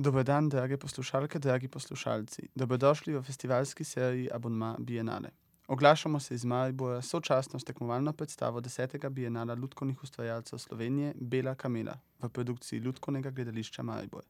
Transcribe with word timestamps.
Dober 0.00 0.24
dan, 0.24 0.48
drage 0.48 0.76
poslušalke, 0.76 1.38
dragi 1.38 1.68
poslušalci. 1.68 2.42
Dobrodošli 2.54 3.16
v 3.16 3.22
festivalski 3.22 3.84
seriji 3.84 4.28
Abonma 4.32 4.76
Bienale. 4.78 5.30
Oglašamo 5.68 6.20
se 6.20 6.34
iz 6.34 6.44
Maribora 6.44 7.02
sočasno 7.02 7.58
s 7.58 7.64
tekmovalno 7.64 8.12
predstavo 8.12 8.60
10. 8.60 9.08
Bienala 9.08 9.54
lutkovnih 9.54 10.02
ustvarjalcev 10.02 10.58
Slovenije 10.58 11.14
Bela 11.20 11.54
Kamela 11.54 11.98
v 12.22 12.28
produkciji 12.28 12.80
Lutkovnega 12.80 13.30
gledališča 13.30 13.82
Maribor. 13.82 14.22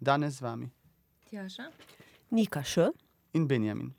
Danes 0.00 0.34
z 0.34 0.40
vami 0.40 0.70
Tjaša. 1.30 1.64
Nika 2.30 2.62
Š. 2.62 2.92
in 3.32 3.48
Benjamin. 3.48 3.92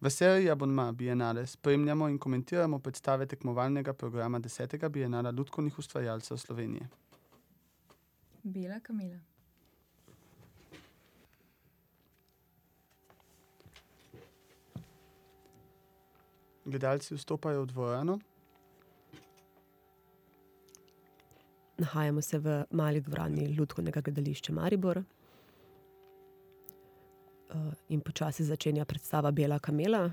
V 0.00 0.10
seriji 0.10 0.50
Abonma 0.50 0.92
Bienale 0.92 1.46
spremljamo 1.46 2.08
in 2.08 2.18
komentiramo 2.18 2.78
predstave 2.78 3.26
tekmovalnega 3.26 3.92
programa 3.92 4.40
10. 4.40 4.88
Bienala 4.88 5.30
lutkovnih 5.30 5.78
ustvarjalcev 5.78 6.36
Slovenije. 6.36 6.88
Bela 8.42 8.80
kamila. 8.80 9.35
Gledalci 16.66 17.14
vstopajo 17.14 17.62
v 17.62 17.66
dvorano, 17.66 18.18
Nahajamo 21.78 22.22
se 22.22 22.38
v 22.38 22.64
mali 22.70 23.00
dvorani 23.00 23.56
Lutkovnega 23.58 24.00
gledališča 24.00 24.52
Maribor. 24.52 24.98
Eh, 24.98 25.04
in 27.88 28.00
počasi 28.00 28.44
začenja 28.44 28.84
predstava 28.84 29.30
Bela 29.30 29.58
kamela. 29.58 30.10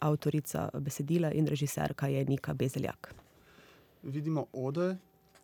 Avtorica 0.00 0.70
besedila 0.80 1.30
in 1.32 1.46
režiserka 1.46 2.06
je 2.06 2.24
Nika 2.24 2.54
Bezeljak. 2.54 3.14
vidimo 4.02 4.46
oder, 4.52 4.96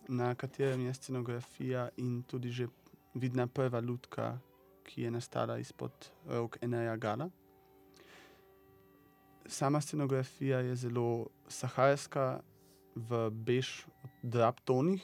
na 0.08 0.34
katerem 0.34 0.86
je 0.86 0.94
scenografija 0.94 1.88
in 1.96 2.22
tudi 2.22 2.50
že 2.50 2.66
vidna 3.14 3.46
prva 3.46 3.80
lutka, 3.80 4.38
ki 4.84 5.02
je 5.02 5.10
nastala 5.10 5.58
izpod 5.58 5.92
rok 6.26 6.58
Eneja 6.60 6.96
Gala. 6.96 7.30
Sama 9.46 9.80
scenografija 9.80 10.58
je 10.58 10.76
zelo 10.76 11.26
saharska, 11.48 12.40
v 12.94 13.30
bež 13.30 13.86
drap 14.22 14.60
tonih. 14.60 15.02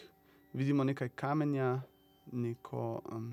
Vidimo 0.53 0.85
nekaj 0.85 1.09
kamenja, 1.09 1.81
neko 2.33 3.03
um, 3.13 3.33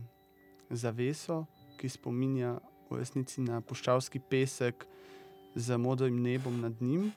zaveso, 0.69 1.45
ki 1.77 1.89
spominja 1.89 2.57
v 2.89 2.99
resnici 2.99 3.41
na 3.41 3.61
puščavski 3.61 4.19
pesek 4.19 4.85
z 5.55 5.77
modrim 5.77 6.21
nebom 6.21 6.61
nad 6.61 6.81
njim. 6.81 7.11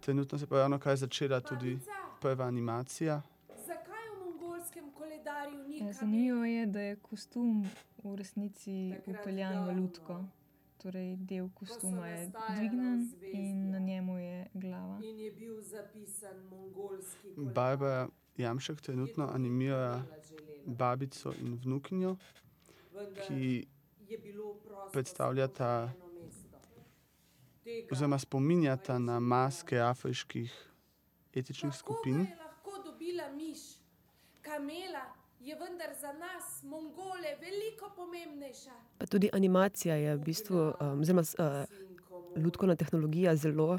Trenutno 0.00 0.38
se 0.38 0.46
pa 0.46 0.56
je 0.56 0.60
ravnokar 0.60 0.96
začela 0.96 1.40
tudi 1.40 1.78
prva 2.20 2.46
animacija. 2.46 3.22
Zakaj 3.66 4.06
v 4.14 4.18
mongolskem 4.24 4.90
koledarju 4.92 5.68
ni 5.68 5.78
Ja, 5.78 5.92
Zanimivo 5.92 6.44
je, 6.44 6.66
da 6.66 6.80
je 6.80 6.96
kostum 6.96 7.64
v 8.02 8.16
resnici 8.16 8.94
upeljan 9.06 9.66
v 9.66 9.80
lutko. 9.80 10.24
Torej, 10.82 11.16
del 11.16 11.50
kostuma 11.54 12.08
je 12.08 12.32
dvignen 12.48 13.12
in 13.32 13.70
na 13.70 13.78
njemu 13.78 14.18
je 14.18 14.46
glava. 14.54 14.98
In 15.02 15.18
je 15.18 15.30
bil 15.30 15.62
zapisan 15.62 16.36
mongolski 16.50 17.34
koledar. 17.34 17.54
Barbara 17.54 18.08
Jamšek 18.36 18.80
trenutno 18.80 19.28
animira 19.34 20.02
babico 20.66 21.32
in 21.40 21.58
vnukinjo, 21.64 22.16
Vendar 22.92 23.26
ki 23.26 23.66
je 24.08 24.18
bilo 24.18 24.54
prosto 24.54 24.90
predstavljata 24.92 25.92
oziroma 27.92 28.18
spominjata 28.18 28.98
na 28.98 29.20
maske 29.20 29.78
afriških 29.78 30.68
etičnih 31.34 31.74
skupin. 31.74 32.16
ga 32.24 32.30
je 32.30 32.36
lahko 32.36 32.82
dobila 32.84 33.28
miš? 33.32 33.58
Kamela 34.40 35.19
je 35.40 35.56
vendar 35.56 35.94
za 36.00 36.12
nas, 36.12 36.62
Mongole, 36.62 37.36
veliko 37.40 37.90
pomembnejša. 37.96 38.70
Pa 38.98 39.06
tudi 39.06 39.30
animacija 39.32 39.94
je 39.94 40.16
v 40.16 40.20
bistvu, 40.24 40.72
um, 40.80 41.00
oziroma 41.00 41.22
uh, 41.22 41.64
lutkovna 42.36 42.76
tehnologija 42.76 43.36
zelo 43.36 43.78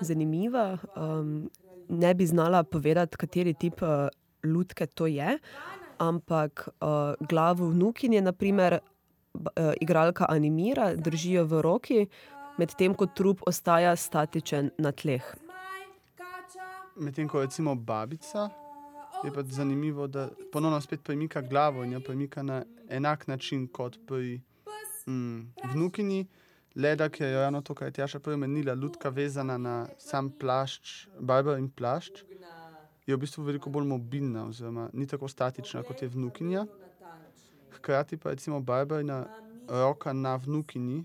zanimiva. 0.00 0.78
Um, 0.96 1.50
ne 1.88 2.14
bi 2.14 2.26
znala 2.26 2.62
povedati, 2.62 3.16
kateri 3.16 3.54
tip 3.54 3.82
uh, 3.82 4.08
lutke 4.44 4.86
to 4.86 5.06
je, 5.06 5.38
ampak 5.98 6.68
uh, 6.68 7.26
glavo 7.28 7.68
vnukinje, 7.68 8.22
naprimer, 8.22 8.78
uh, 9.34 9.72
igralka 9.80 10.26
animira, 10.28 10.94
držijo 10.94 11.44
v 11.44 11.62
roki, 11.62 12.06
medtem 12.58 12.94
ko 12.94 13.06
trup 13.06 13.44
ostaja 13.46 13.96
statičen 13.96 14.70
na 14.78 14.92
tleh. 14.92 15.34
Medtem 16.96 17.28
ko 17.28 17.40
recimo 17.40 17.74
babica 17.74 18.63
je 19.24 19.32
pa 19.34 19.42
zanimivo, 19.42 20.06
da 20.06 20.28
ponovno 20.52 20.80
spet 20.80 21.02
premika 21.02 21.40
glavo 21.40 21.84
in 21.84 21.92
jo 21.92 22.00
premika 22.00 22.42
na 22.42 22.64
enak 22.88 23.26
način 23.26 23.68
kot 23.68 23.98
pri 24.06 24.40
mm, 25.06 25.52
vnukinji. 25.72 26.26
Le 26.74 26.96
da 26.96 27.04
je 27.18 27.34
ravno 27.34 27.60
to, 27.62 27.74
kar 27.74 27.88
je 27.88 27.92
Tjaša 27.92 28.18
prej 28.18 28.34
omenila, 28.34 28.74
lutka 28.74 29.08
vezana 29.08 29.58
na 29.58 29.86
sam 29.98 30.30
plašč, 30.30 31.06
Barbara 31.20 31.58
in 31.58 31.68
plašč, 31.70 32.24
je 33.06 33.14
v 33.14 33.20
bistvu 33.20 33.44
veliko 33.44 33.70
bolj 33.70 33.86
mobilna, 33.86 34.48
oziroma 34.48 34.88
ni 34.92 35.06
tako 35.06 35.28
statična 35.28 35.82
kot 35.82 36.02
je 36.02 36.08
vnukinja. 36.08 36.66
Hkrati 37.70 38.16
pa 38.16 38.30
recimo 38.30 38.60
Barbarina 38.60 39.26
roka 39.68 40.12
na 40.12 40.36
vnukinji 40.36 41.04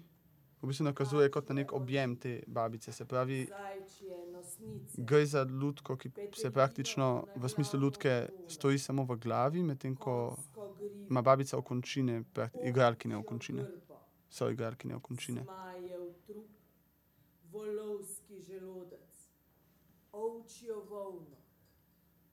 v 0.61 0.67
bistvu 0.67 0.83
nakazuje 0.83 1.29
kot 1.31 1.49
na 1.49 1.55
nek 1.61 1.73
objem 1.73 2.15
te 2.15 2.43
babice. 2.47 2.91
Se 2.91 3.05
pravi. 3.05 3.47
Gre 4.97 5.25
za 5.25 5.43
lutko, 5.43 5.97
ki 5.97 6.11
se 6.35 6.51
praktično 6.51 7.25
v 7.35 7.49
smislu 7.49 7.79
lutke 7.79 8.29
stoji 8.47 8.79
samo 8.79 9.03
v 9.03 9.15
glavi, 9.15 9.63
medtem 9.63 9.95
ko 9.95 10.37
ima 11.09 11.21
babica 11.21 11.57
okončine, 11.57 12.23
igralkine 12.63 13.17
okončine, 13.17 13.65
so 14.29 14.49
igralkine 14.49 14.95
okončine. 14.95 15.45
volovski 17.51 18.41
želodec, 18.41 19.29
ovčjo 20.11 20.83
volno, 20.89 21.37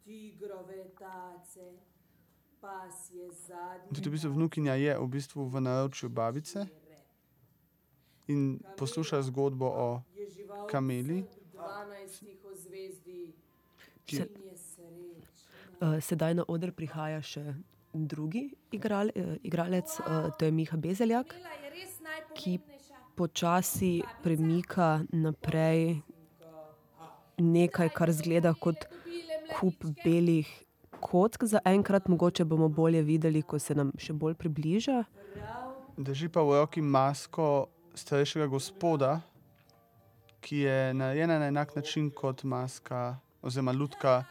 tigrove 0.04 0.88
tace, 0.98 1.78
pasje 2.60 3.30
zadnje. 3.32 3.88
In 3.88 3.94
tudi 3.94 4.08
v 4.08 4.12
bistvu 4.12 4.32
vnukinja 4.32 4.74
je 4.74 4.98
v 4.98 5.06
bistvu 5.06 5.48
v 5.48 5.60
naročju 5.60 6.08
babice 6.08 6.66
in 8.26 8.60
posluša 8.76 9.22
zgodbo 9.22 9.66
o 9.66 10.02
Je 10.14 10.26
kameli. 10.70 11.24
Dvanajstih 11.66 12.44
ozvezdij, 12.52 13.32
Ki- 14.06 14.16
in 14.16 14.42
je 14.50 14.56
srečna. 14.56 15.34
Uh, 15.80 16.00
sedaj 16.00 16.34
na 16.34 16.44
oder 16.48 16.72
prihaja 16.72 17.20
še 17.22 17.54
drugi 17.92 18.54
igral, 18.72 19.10
uh, 19.16 19.36
igralec, 19.42 19.98
uh, 20.00 20.30
to 20.38 20.44
je 20.44 20.52
Miha 20.52 20.76
Bezeljak. 20.76 21.34
Ki 22.34 22.58
počasi 23.16 24.02
premika 24.22 25.02
naprej 25.12 26.00
nekaj, 27.36 27.88
kar 27.92 28.12
zgleda 28.12 28.54
kot 28.54 28.86
kup 29.58 29.84
belih 30.04 30.48
kock. 31.00 31.44
Zaenkrat 31.44 32.08
mogoče 32.08 32.44
bomo 32.44 32.68
bolje 32.68 33.02
videli, 33.02 33.42
ko 33.42 33.58
se 33.58 33.74
nam 33.74 33.92
še 33.98 34.12
bolj 34.12 34.34
približa. 34.34 35.04
Drži 35.96 36.28
pa 36.28 36.44
v 36.44 36.60
roki 36.60 36.80
masko 36.84 37.68
starejšega 37.96 38.46
gospoda, 38.52 39.20
ki 40.40 40.58
je 40.58 40.94
narejena 40.94 41.38
na 41.38 41.46
enak 41.46 41.76
način 41.76 42.10
kot 42.10 42.42
maska 42.44 43.16
oziroma 43.42 43.72
lutka 43.72 44.24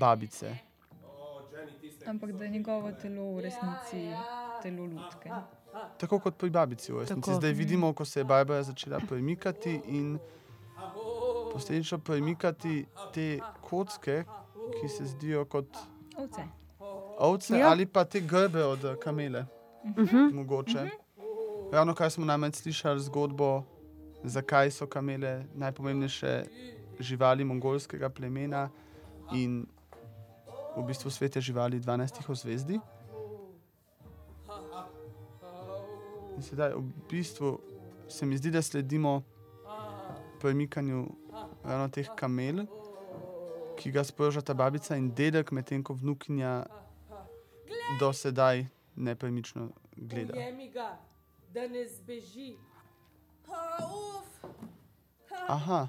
babice. 0.00 0.56
Ampak 2.06 2.32
da 2.32 2.44
je 2.44 2.50
njegovo 2.50 2.92
telo 2.92 3.34
v 3.34 3.40
resnici 3.40 4.08
telo 4.62 4.84
lutke. 4.84 5.30
Tako 5.98 6.18
kot 6.18 6.36
pri 6.36 6.50
babici 6.50 6.92
v 6.92 7.00
resnici. 7.00 7.20
Tako. 7.20 7.34
Zdaj 7.34 7.52
vidimo, 7.52 7.92
ko 7.92 8.04
se 8.04 8.20
je 8.20 8.24
Barbara 8.24 8.62
začela 8.62 9.00
premikati 9.08 9.80
in 9.86 10.18
posledično 11.52 11.98
premikati 11.98 12.86
te 13.14 13.38
kocke, 13.60 14.24
ki 14.80 14.88
se 14.88 15.04
zdijo 15.04 15.44
kot 15.44 15.66
Ovce. 16.16 16.42
ovce 17.18 17.58
Ja. 17.58 17.68
ali 17.70 17.86
pa 17.86 18.04
te 18.04 18.20
grbe 18.20 18.64
od 18.64 18.98
kamele. 19.02 19.44
Mhm. 19.84 20.16
Mogoče. 20.32 20.90
Ravno 21.72 21.94
kar 21.94 22.10
smo 22.10 22.24
namreč 22.24 22.54
slišali 22.54 23.00
zgodbo, 23.00 23.62
zakaj 24.24 24.70
so 24.70 24.86
kamele 24.86 25.46
najpomembnejše 25.54 26.44
živali 27.00 27.44
mongolskega 27.44 28.08
plemena 28.08 28.68
in 29.32 29.66
v 30.76 30.82
bistvu 30.82 31.10
svete 31.10 31.40
živali 31.40 31.80
12 31.80 32.30
ozvezdi. 32.30 32.80
In 36.36 36.42
sedaj 36.42 36.74
v 36.74 36.82
bistvu 37.10 37.60
se 38.08 38.26
mi 38.26 38.36
zdi, 38.36 38.50
da 38.50 38.62
sledimo 38.62 39.22
premikanju 40.40 41.06
teh 41.92 42.08
kamel, 42.16 42.64
ki 43.76 43.90
ga 43.90 44.04
sprožata 44.04 44.54
babica 44.54 44.96
in 44.96 45.10
dedek, 45.14 45.52
medtem 45.52 45.82
ko 45.84 45.94
vnukinja 45.94 46.64
do 48.00 48.12
sedaj 48.12 48.66
nepremično 48.96 49.70
gleda. 49.96 50.32
Ujemi 50.36 50.70
ga, 50.70 50.98
da 51.52 51.68
ne 51.68 51.86
zbeži. 51.88 52.56
Aha, 55.48 55.88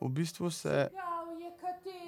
v 0.00 0.08
bistvu 0.08 0.50
se 0.50 0.88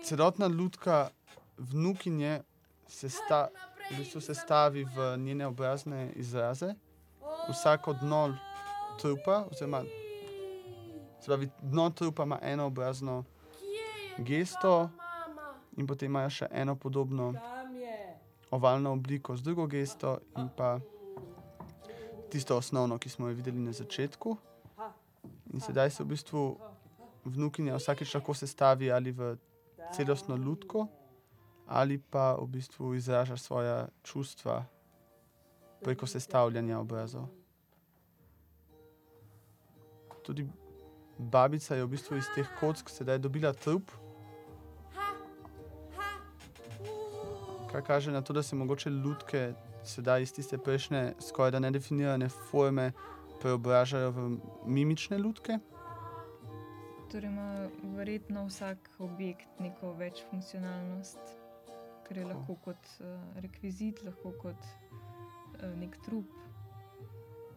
celotna 0.04 0.46
lutka 0.46 1.10
vnukinje 1.58 2.42
sesta, 2.86 3.48
v 3.90 3.98
bistvu 3.98 4.20
sestavi 4.20 4.84
v 4.84 5.16
njene 5.18 5.46
obrazne 5.46 6.12
izraze. 6.16 6.74
Vsako 7.48 7.92
dno 7.92 8.34
trupa, 8.98 9.44
oziroma 9.50 9.82
se 11.20 11.26
pravi, 11.26 11.50
dno 11.62 11.90
trupa 11.90 12.22
ima 12.22 12.38
eno 12.42 12.66
obrazno 12.66 13.24
gesto, 14.18 14.90
in 15.76 15.86
potem 15.86 16.10
imajo 16.10 16.30
še 16.30 16.48
eno 16.50 16.76
podobno 16.76 17.32
ovalno 18.50 18.92
obliko 18.92 19.36
z 19.36 19.42
drugo 19.42 19.66
gesto, 19.66 20.18
in 20.36 20.48
pa 20.56 20.78
tisto 22.30 22.56
osnovno, 22.56 22.98
ki 22.98 23.08
smo 23.08 23.28
jo 23.28 23.34
videli 23.34 23.58
na 23.58 23.72
začetku. 23.72 24.36
In 25.52 25.60
sedaj 25.60 25.90
se 25.90 26.04
v 26.04 26.12
bistvu 26.12 26.42
vnukinja 27.24 27.76
vsakeč 27.76 28.14
lahko 28.14 28.34
sestavi 28.34 28.92
ali 28.92 29.12
v 29.12 29.36
celostno 29.92 30.36
lutko, 30.36 30.86
ali 31.66 31.98
pa 31.98 32.34
v 32.36 32.46
bistvu 32.46 32.94
izraža 32.94 33.36
svoja 33.36 33.88
čustva 34.02 34.64
preko 35.84 36.06
sestavljanja 36.06 36.78
obrazov. 36.78 37.28
Tudi 40.22 40.44
babica 41.18 41.74
je 41.74 41.84
v 41.84 41.88
bistvu 41.88 42.16
iz 42.16 42.26
teh 42.34 42.48
kock 42.60 42.90
sedaj 42.90 43.18
dobila 43.18 43.52
trup. 43.52 43.90
Kar 47.72 47.82
kaže 47.82 48.12
na 48.12 48.20
to, 48.20 48.32
da 48.32 48.42
se 48.42 48.56
mogoče 48.56 48.90
lutke 48.90 49.54
sedaj 49.84 50.22
iz 50.22 50.32
tiste 50.32 50.58
prejšnje, 50.58 51.14
skorajda 51.20 51.58
nedefinirane 51.58 52.28
forme 52.28 52.92
preobražajo 53.40 54.10
v 54.10 54.28
mimične 54.66 55.18
lutke. 55.18 55.58
Torej 57.08 57.30
ima 57.30 57.68
verjetno 57.96 58.44
vsak 58.46 58.90
objekt 58.98 59.48
neko 59.60 59.92
večfunkcionalnost, 59.92 61.18
ker 62.08 62.18
je 62.18 62.24
lahko 62.24 62.56
kot 62.64 62.90
uh, 63.00 63.06
rekvizit, 63.40 64.02
lahko 64.04 64.32
kot 64.42 64.60
uh, 64.60 65.72
nek 65.80 65.96
trup, 66.04 66.28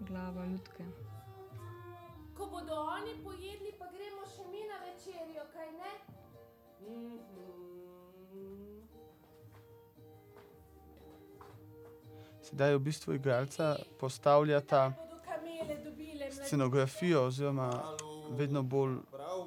glava 0.07 0.45
lutke. 0.45 0.87
Ko 2.37 2.47
bodo 2.47 2.79
oni 2.95 3.17
pojedli, 3.23 3.75
pa 3.79 3.91
gremo 3.91 4.23
še 4.31 4.47
mi 4.47 4.63
na 4.71 4.79
večerjo, 4.87 5.43
kaj 5.53 5.69
ne? 5.81 5.93
Sedaj 12.41 12.75
v 12.75 12.79
bistvu 12.79 13.13
igralca 13.13 13.75
postavljata 13.99 14.89
Bodo 14.97 15.21
kamele 15.25 15.75
dobile 15.83 16.25
mladiče. 16.25 16.30
Scenografijo, 16.45 17.25
oziroma 17.25 17.95
vedno 18.29 18.63
bolj 18.63 18.97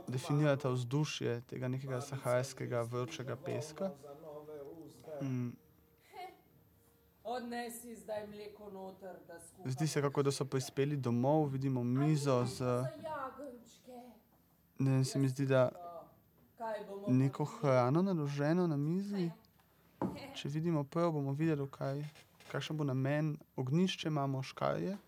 definirata 0.08 0.69
vzdušje 0.69 1.41
tega 1.41 1.69
nekega 1.69 2.00
saharskega 2.00 2.82
vročega 2.82 3.37
peska. 3.37 3.91
Mm, 5.23 5.50
Odnesi 7.25 7.96
zdaj 7.96 8.26
mleko 8.26 8.70
noter, 8.70 9.17
da 9.29 9.41
skupaj. 9.41 9.73
Zdi 9.73 9.87
se, 9.87 10.00
kako 10.02 10.23
da 10.23 10.32
so 10.32 10.44
prispeli 10.44 10.96
domov, 10.96 11.46
vidimo 11.46 11.85
mizo 11.85 12.44
z, 12.44 12.64
ne 14.79 14.90
vem, 14.90 15.05
se 15.05 15.19
mi 15.19 15.29
zdi, 15.29 15.47
da 15.47 15.70
neko 17.08 17.44
hrano 17.44 18.02
naloženo 18.02 18.67
na 18.67 18.76
mizi. 18.76 19.31
Če 20.35 20.49
vidimo 20.49 20.85
prav, 20.85 21.12
bomo 21.12 21.32
videli, 21.32 21.64
kaj, 21.70 22.05
kakšen 22.52 22.76
bo 22.76 22.85
namen. 22.85 23.37
Ognišče 23.56 24.08
imamo, 24.08 24.43
škarje. 24.43 24.99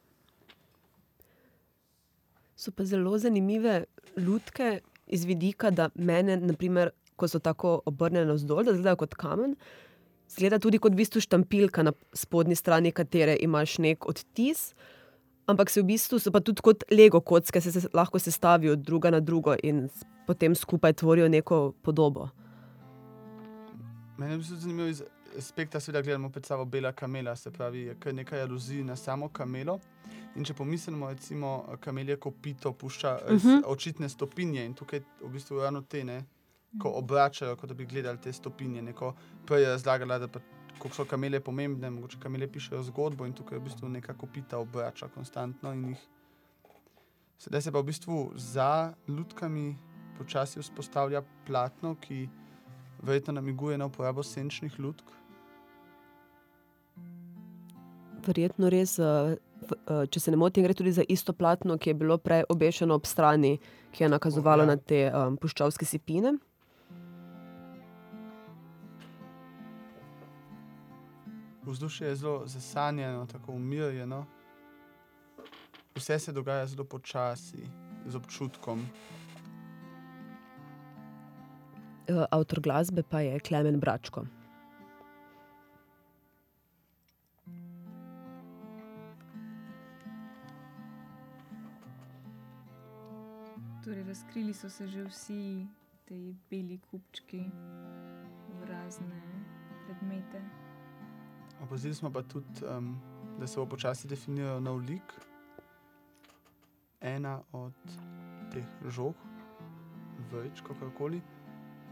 So 2.56 2.72
pa 2.72 2.84
zelo 2.84 3.18
zanimive 3.18 3.84
lutke 4.16 4.80
iz 5.06 5.24
vidika, 5.24 5.70
da 5.70 5.90
mene, 5.94 6.36
naprimer, 6.36 6.90
ko 7.16 7.28
so 7.28 7.38
tako 7.38 7.80
obrnjene 7.84 8.26
navzdol, 8.26 8.64
da 8.64 8.72
izgledajo 8.72 8.96
kot 9.04 9.14
kamen, 9.14 9.54
zgleda 10.32 10.58
tudi 10.58 10.80
kot 10.82 10.92
v 10.92 11.02
bistvu 11.02 11.20
štampilka 11.24 11.84
na 11.86 11.92
spodnji 12.16 12.56
strani, 12.56 12.92
katere 12.92 13.36
imaš 13.40 13.78
nek 13.78 14.08
odtis. 14.08 14.70
Ampak 15.46 15.70
se 15.70 15.82
v 15.82 15.92
bistvu 15.92 16.18
so 16.18 16.32
pa 16.34 16.40
tudi 16.40 16.64
kot 16.64 16.82
Lego 16.90 17.20
kocke, 17.20 17.60
se, 17.60 17.72
se 17.72 17.88
lahko 17.94 18.18
sestavijo 18.18 18.76
druga 18.76 19.12
na 19.14 19.20
drugo 19.20 19.54
in 19.62 19.86
potem 20.26 20.54
skupaj 20.54 20.96
tvorijo 20.98 21.28
neko 21.28 21.60
podobo. 21.82 22.30
Meni 24.18 24.32
je 24.32 24.38
bistvu 24.38 24.56
zanimivo 24.56 24.88
iz 24.88 25.02
aspekta, 25.38 25.80
seveda 25.80 26.02
gledamo 26.02 26.30
pred 26.30 26.46
sabo 26.46 26.64
bela 26.64 26.92
kamela, 26.92 27.36
se 27.36 27.50
pravi, 27.50 27.78
je 27.80 27.94
kar 28.00 28.14
nekaj 28.14 28.42
aluzij 28.42 28.84
na 28.84 28.96
samo 28.96 29.28
kamelo. 29.28 29.78
In 30.36 30.44
če 30.44 30.54
pomislimo, 30.54 31.08
recimo, 31.08 31.50
kamelje 31.80 32.16
kopito 32.16 32.72
pušča 32.72 33.18
res 33.28 33.44
Mhm. 33.44 33.62
očitne 33.66 34.08
stopinje 34.08 34.64
in 34.66 34.74
tukaj 34.74 35.00
v 35.22 35.28
bistvu 35.28 35.60
ravno 35.60 35.82
te, 35.82 36.04
ne, 36.04 36.24
ko 36.82 36.88
obračajo, 36.90 37.56
kot 37.56 37.68
da 37.68 37.74
bi 37.74 37.86
gledali 37.86 38.18
te 38.20 38.32
stopinje. 38.32 38.82
Neko 38.82 39.14
prej 39.46 39.62
je 39.62 39.68
razlagala, 39.68 40.18
da 40.18 40.28
pa, 40.28 40.40
so 40.92 41.04
kamele 41.04 41.40
pomembne, 41.40 41.90
mogoče 41.90 42.18
kamele 42.20 42.46
pišejo 42.48 42.82
zgodbo 42.82 43.26
in 43.26 43.32
tukaj 43.32 43.58
v 43.58 43.62
bistvu 43.62 43.88
neka 43.88 44.14
kopita 44.14 44.58
obrača 44.58 45.08
konstantno 45.08 45.72
in 45.72 45.88
jih. 45.88 45.98
Sedaj 47.38 47.62
se 47.62 47.72
pa 47.72 47.80
v 47.80 47.84
bistvu 47.84 48.32
za 48.36 48.94
lutkami 49.08 49.76
počasi 50.18 50.60
vzpostavlja 50.60 51.22
platno, 51.46 51.94
ki 51.94 52.28
verjetno 53.02 53.32
namiguje 53.32 53.78
na 53.78 53.86
uporabo 53.86 54.22
senčnih 54.22 54.78
lutk. 54.78 55.04
Verjetno 58.26 58.68
res, 58.68 58.98
eh, 58.98 59.36
v- 59.62 59.76
eh, 59.86 60.06
če 60.06 60.20
se 60.20 60.30
ne 60.30 60.36
motim, 60.36 60.64
gre 60.64 60.74
tudi 60.74 60.92
za 60.92 61.02
isto 61.08 61.32
platno, 61.32 61.78
ki 61.78 61.90
je 61.90 61.94
bilo 61.94 62.18
prej 62.18 62.44
obešeno 62.48 62.94
ob 62.94 63.06
strani, 63.06 63.58
ki 63.92 64.04
je 64.04 64.08
nakazovalo 64.08 64.62
ja. 64.62 64.66
na 64.66 64.76
te 64.76 65.10
um, 65.10 65.36
puščavske 65.36 65.84
sipine. 65.84 66.34
Vzdušje 71.64 72.08
je 72.08 72.16
zelo 72.16 72.42
zasanjeno, 72.46 73.26
tako 73.26 73.52
umirjeno. 73.52 74.24
Vse 75.94 76.18
se 76.18 76.32
dogaja 76.32 76.66
zelo 76.66 76.84
počasi, 76.84 77.66
z 78.06 78.16
občutkom. 78.16 78.86
Eh, 82.06 82.24
Avtor 82.30 82.60
glasbe 82.60 83.02
pa 83.02 83.20
je 83.20 83.40
Klemen 83.40 83.80
Bračko. 83.80 84.26
Razkrili 94.06 94.54
so 94.54 94.70
se 94.70 94.88
že 94.88 95.04
vsi 95.04 95.66
ti 96.04 96.34
beli 96.50 96.78
kupčki 96.90 97.44
v 98.60 98.64
razne 98.64 99.22
predmete. 99.86 100.42
Opazili 101.62 101.94
smo 101.94 102.10
pa 102.12 102.22
tudi, 102.22 102.64
um, 102.78 103.00
da 103.38 103.46
se 103.46 103.60
bo 103.60 103.66
počasi 103.66 104.08
definiral 104.08 104.62
nov 104.62 104.78
lik. 104.78 105.12
Ena 107.00 107.40
od 107.52 107.74
teh 108.52 108.66
žog, 108.88 109.14
več, 110.32 110.62
kakorkoli, 110.62 111.20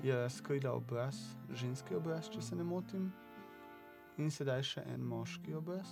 je 0.02 0.16
razkrila 0.16 0.72
obraz, 0.72 1.16
ženski 1.50 1.94
obraz, 1.94 2.28
če 2.28 2.42
se 2.42 2.56
ne 2.56 2.64
motim, 2.64 3.12
in 4.18 4.30
sedaj 4.30 4.62
še 4.62 4.84
en 4.94 5.04
moški 5.04 5.54
obraz. 5.54 5.90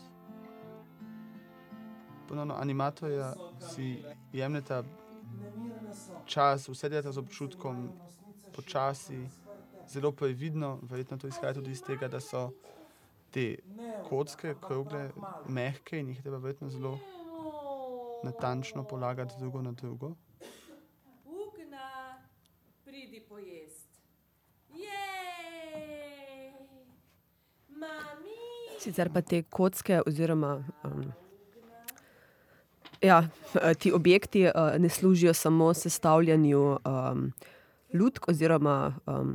Ponovno 2.29 2.55
animatorja 2.55 3.33
si 3.61 4.03
jemljeta 4.33 4.83
čas, 6.33 6.69
vse 6.69 6.89
delata 6.89 7.13
z 7.13 7.21
občutkom, 7.21 7.89
počasi, 8.57 9.29
zelo 9.89 10.13
previdno, 10.13 10.79
verjetno 10.83 11.19
to 11.19 11.29
izhaja 11.29 11.55
tudi 11.55 11.71
iz 11.71 11.83
tega, 11.85 12.09
da 12.09 12.21
so 12.21 12.51
te 13.31 13.57
kocke, 14.09 14.55
krogle, 14.61 15.11
mehke 15.49 16.01
in 16.01 16.09
jih 16.09 16.19
je 16.19 16.23
treba 16.23 16.39
verjetno 16.39 16.71
zelo 16.71 16.99
natančno 18.25 18.85
polagati 18.85 19.35
drugo 19.39 19.63
na 19.63 19.73
drugo. 19.73 20.15
Ugna, 21.25 22.23
pridi 22.85 23.21
pojest. 23.29 23.89
Jej! 24.71 26.53
Mami! 27.69 28.39
Sicer 28.81 29.13
pa 29.13 29.21
te 29.21 29.43
kocke, 29.43 30.01
oziroma 30.07 30.65
um, 30.85 31.13
ja, 33.03 33.29
eh, 33.63 33.75
ti 33.75 33.93
objekti 33.93 34.45
uh, 34.45 34.53
ne 34.79 34.89
služijo 34.89 35.35
samo 35.35 35.75
sestavljanju 35.75 36.61
um, 36.61 37.33
lutk 37.95 38.29
oziroma 38.29 38.95
um, 39.07 39.35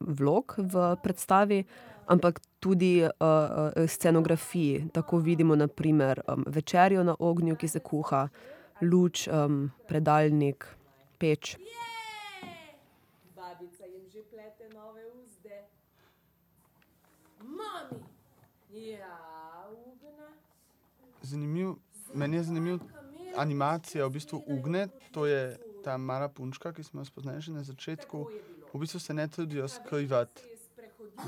vlog 0.00 0.54
v 0.58 0.96
predstavi, 1.02 1.64
ampak 2.06 2.40
tudi 2.60 3.04
uh, 3.04 3.86
scenografiji. 3.86 4.88
Tako 4.92 5.18
vidimo, 5.18 5.56
naprimer, 5.56 6.20
um, 6.28 6.44
večerjo 6.46 7.04
na 7.04 7.16
ognju, 7.18 7.56
ki 7.56 7.68
se 7.68 7.78
kuha, 7.80 8.28
luč, 8.82 9.28
um, 9.28 9.70
predalnik, 9.88 10.66
peč. 11.18 11.56
Babica 13.36 13.84
jim 13.84 14.08
že 14.12 14.22
plete 14.30 14.68
nove 14.74 15.06
uzde. 15.06 15.62
Mami, 17.42 18.02
Ja, 18.72 19.68
ugna. 19.70 20.28
Zanimiv, 21.22 21.74
meni 22.14 22.36
je 22.36 22.42
zanimiv 22.42 22.80
animacija, 23.36 24.06
v 24.06 24.10
bistvu 24.10 24.42
ugne, 24.46 24.88
to 25.12 25.26
je 25.26 25.58
ta 25.84 25.96
mala 25.98 26.28
punčka, 26.28 26.72
ki 26.72 26.82
smo 26.82 27.00
jo 27.00 27.04
spoznali 27.04 27.40
že 27.40 27.52
na 27.52 27.62
začetku. 27.62 28.26
V 28.72 28.78
bistvu 28.80 29.00
se 29.00 29.14
ne 29.14 29.28
trudijo 29.28 29.68
skrivati 29.68 30.42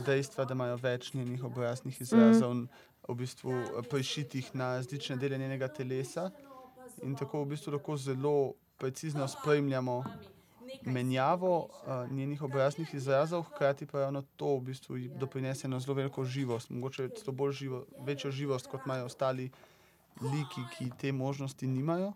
dejstva, 0.07 0.45
da 0.45 0.55
imajo 0.55 0.77
več 0.77 1.13
njenih 1.15 1.45
obraznih 1.45 2.01
izrazov, 2.01 2.55
mm. 2.55 2.69
v 3.09 3.15
bistvu 3.15 3.53
eh, 3.53 3.83
prišitih 3.91 4.55
na 4.55 4.77
različne 4.77 5.17
dele 5.17 5.39
njenega 5.39 5.69
telesa. 5.69 6.31
In 7.03 7.17
tako 7.17 7.43
v 7.45 7.55
bistvu 7.55 7.75
lahko 7.75 7.97
zelo 7.97 8.55
precizno 8.79 9.29
spremljamo 9.29 10.05
menjavo 10.83 11.59
uh, 11.59 12.11
njenih 12.11 12.43
obraznih 12.43 12.95
izrazov, 12.95 13.43
hkrati 13.43 13.87
pa 13.87 14.01
ravno 14.01 14.23
to 14.37 14.57
v 14.57 14.61
bistvu 14.61 14.97
doprinese 15.21 15.67
eno 15.67 15.81
zelo 15.81 15.95
veliko 15.95 16.25
živost, 16.25 16.71
mogoče 16.71 17.09
celo 17.09 17.33
bolj 17.33 17.53
živo, 17.53 17.85
večjo 17.99 18.31
živost, 18.31 18.67
kot 18.67 18.81
imajo 18.87 19.05
ostali 19.05 19.51
liki, 20.21 20.61
ki 20.79 20.91
te 21.01 21.13
možnosti 21.13 21.67
nimajo. 21.67 22.13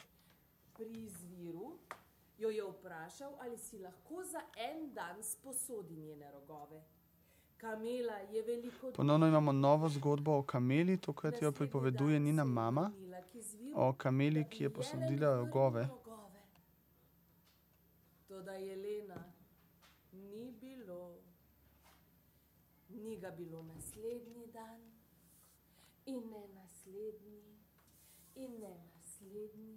Pri 0.74 0.90
izviru 1.04 1.78
jo 2.38 2.50
je 2.50 2.62
vprašal, 2.62 3.32
ali 3.40 3.58
si 3.58 3.78
lahko 3.78 4.24
za 4.24 4.40
en 4.56 4.94
dan 4.94 5.22
sposodi 5.22 5.96
njene 5.96 6.30
rogove. 6.30 6.82
Kamela 7.56 8.14
je 8.14 8.42
veliko 8.42 8.92
Ponovno 8.92 9.26
imamo 9.26 9.52
novo 9.52 9.88
zgodbo 9.88 10.38
o 10.38 10.42
kameli, 10.42 10.96
tokrat 10.96 11.42
jo 11.42 11.52
pripoveduje 11.52 12.18
njena 12.18 12.44
mama, 12.44 12.90
o 13.74 13.92
kameli, 13.92 14.44
ki 14.50 14.64
je 14.64 14.70
posodila 14.70 15.36
rogove. 15.36 15.88
Toda 18.28 18.52
Jelena 18.52 19.24
ni 20.12 20.52
bilo, 20.60 21.14
ni 22.88 23.16
ga 23.16 23.30
bilo 23.30 23.62
naslednji 23.62 24.46
dan, 24.52 24.80
in 26.06 26.30
ne 26.30 26.48
naslednji, 26.48 27.27
in 28.38 28.52
ne 28.60 28.74
naslednji, 28.94 29.74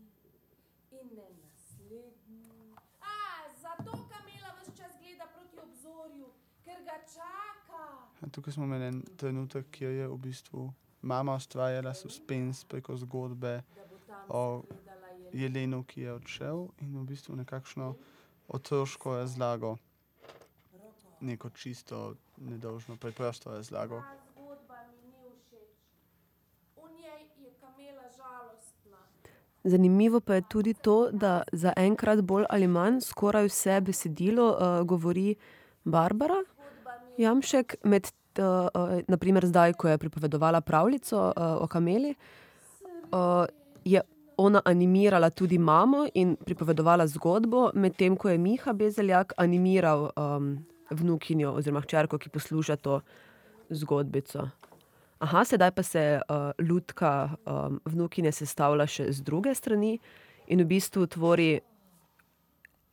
in 0.92 1.08
ne 1.18 1.28
naslednji. 1.42 2.76
A, 3.02 3.16
zato 3.62 3.92
Kamila 3.92 4.50
vse 4.58 4.72
čas 4.78 4.92
gleda 5.02 5.28
proti 5.36 5.58
obzorju, 5.68 6.30
ker 6.66 6.80
ga 6.86 6.98
čaka. 7.16 7.84
Ja, 8.22 8.30
Tukaj 8.32 8.54
smo 8.54 8.64
imeli 8.64 8.86
en 8.86 9.04
trenutek, 9.18 9.66
kjer 9.72 9.92
je 9.92 10.08
v 10.08 10.18
bistvu 10.18 10.72
mama 11.02 11.36
ustvarjala 11.36 11.94
suspens 11.94 12.64
preko 12.66 12.98
zgodbe 12.98 13.62
O. 14.30 14.64
Jelenu, 15.34 15.84
ki 15.84 16.02
je 16.02 16.14
odšel, 16.14 16.68
in 16.84 16.96
v 17.00 17.06
bistvu 17.08 17.36
nekakšno 17.36 17.94
otroško 18.48 19.16
razlago, 19.16 19.78
neko 21.22 21.50
čisto, 21.50 22.16
nedolžno, 22.38 22.98
preprosto 22.98 23.52
razlago. 23.52 24.02
Ta 24.02 24.18
zgodba 24.32 24.80
mi 24.92 25.08
ni 25.08 25.32
všeč. 25.40 25.72
V 26.76 26.92
njej 27.00 27.24
je 27.44 27.52
Kamela 27.62 28.08
žalostna. 28.18 29.00
Zanimivo 29.64 30.20
pa 30.20 30.36
je 30.36 30.42
tudi 30.50 30.74
to, 30.74 31.10
da 31.12 31.44
zaenkrat 31.52 32.22
bolj 32.22 32.46
ali 32.50 32.68
manj 32.68 33.02
skoraj 33.02 33.46
vse 33.46 33.82
besedilo 33.82 34.48
uh, 34.52 34.88
govori 34.88 35.36
Barbara 35.84 36.40
Jamšek, 37.18 37.76
med, 37.84 38.08
uh, 38.40 38.46
uh, 38.74 39.00
naprimer 39.08 39.46
zdaj, 39.46 39.74
ko 39.74 39.90
je 39.90 39.98
pripovedovala 39.98 40.62
pravljico 40.62 41.18
uh, 41.18 41.62
o 41.62 41.68
kameli, 41.68 42.16
uh, 43.12 43.46
je 43.86 44.02
ona 44.38 44.62
animirala 44.66 45.30
tudi 45.30 45.58
mamo 45.58 46.06
in 46.14 46.36
pripovedovala 46.46 47.08
zgodbo, 47.08 47.70
medtem 47.74 48.16
ko 48.18 48.30
je 48.30 48.38
Miha 48.38 48.74
Bezeljak 48.74 49.34
animiral 49.38 50.10
um, 50.16 50.56
vnukinjo 50.90 51.54
oziroma 51.54 51.82
hčerko, 51.82 52.18
ki 52.18 52.30
posluša 52.30 52.76
to 52.76 53.02
zgodbico. 53.70 54.48
Aha, 55.22 55.44
sedaj 55.46 55.72
pa 55.72 55.84
se 55.84 56.02
uh, 56.18 56.52
lutka 56.70 57.30
um, 57.46 57.78
vnukinje 57.86 58.32
sestavlja 58.32 58.88
še 58.90 59.04
z 59.14 59.22
druge 59.22 59.54
strani 59.54 60.00
in 60.50 60.64
v 60.64 60.66
bistvu 60.66 61.06
tvori 61.14 61.60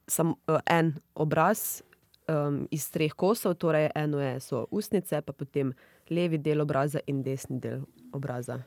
sam, 0.05 0.35
uh, 0.45 0.59
en 0.69 0.91
obraz 1.17 1.81
um, 2.29 2.67
iz 2.69 2.85
treh 2.93 3.17
kosov, 3.17 3.57
torej 3.57 3.89
eno 3.97 4.21
je, 4.21 4.35
so 4.45 4.67
ustnice, 4.69 5.23
pa 5.25 5.33
potem 5.33 5.73
levi 6.13 6.37
del 6.37 6.61
obraza 6.61 7.01
in 7.09 7.25
desni 7.25 7.63
del 7.65 7.89
obraza. 8.13 8.61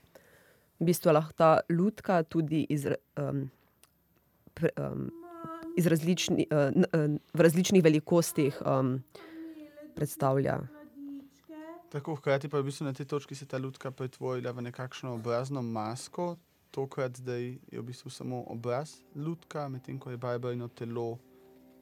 V 0.81 0.89
bistvu 0.89 1.13
lahko 1.13 1.37
ta 1.37 1.53
lutka 1.69 2.23
tudi 2.25 2.65
iz, 2.65 2.89
um, 3.21 3.45
pre, 4.57 4.73
um, 4.81 5.11
iz 5.77 5.85
različni, 5.85 6.49
uh, 6.49 6.73
n, 6.73 6.89
uh, 6.89 7.09
v 7.29 7.45
različnih 7.45 7.85
velikostih 7.85 8.57
um, 8.65 9.03
predstavlja. 9.93 10.63
Tako, 11.91 12.15
hkrati 12.15 12.47
pa 12.49 12.57
je 12.57 12.63
v 12.63 12.65
bistvu 12.65 12.85
na 12.87 12.93
tej 12.93 13.05
točki 13.05 13.35
se 13.35 13.45
ta 13.45 13.57
lutka 13.59 13.91
pretvorila 13.91 14.51
v 14.51 14.61
nekakšno 14.61 15.11
obrazno 15.13 15.61
masko, 15.61 16.37
tokrat 16.71 17.17
zdaj 17.19 17.43
je 17.67 17.79
v 17.79 17.83
bistvu 17.83 18.09
samo 18.09 18.45
obraz 18.47 19.03
lutka, 19.15 19.67
medtem 19.69 19.99
ko 19.99 20.11
je 20.11 20.17
Barbarino 20.17 20.69
telo, 20.71 21.19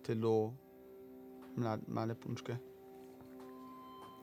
telo 0.01 0.53
mlad, 1.55 1.85
male 1.87 2.15
punčke. 2.15 2.57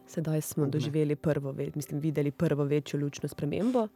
Sedaj 0.06 0.40
smo 0.40 0.66
doživeli 0.66 1.16
prvo, 1.16 1.54
mislim, 1.74 2.00
videli 2.00 2.30
prvo 2.30 2.64
večjo 2.64 3.00
lučno 3.00 3.28
spremembo. 3.28 3.86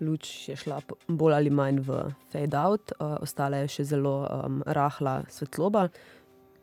Luč 0.00 0.48
je 0.48 0.56
šla 0.56 0.80
bolj 1.08 1.34
ali 1.34 1.50
manj 1.50 1.78
v 1.84 2.00
fade 2.32 2.56
out, 2.58 2.92
uh, 2.98 3.16
ostala 3.20 3.60
je 3.62 3.68
še 3.68 3.84
zelo 3.84 4.24
um, 4.24 4.62
rahla 4.66 5.22
svetloba, 5.28 5.88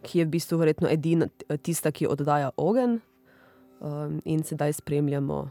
ki 0.01 0.19
je 0.19 0.25
v 0.25 0.33
bistvu 0.33 0.57
verjetno 0.57 0.89
edina 0.89 1.29
tista, 1.61 1.91
ki 1.91 2.09
oddaja 2.09 2.49
ogenj. 2.57 2.97
Um, 3.81 4.21
in 4.25 4.43
sedaj 4.43 4.73
spremljamo, 4.73 5.49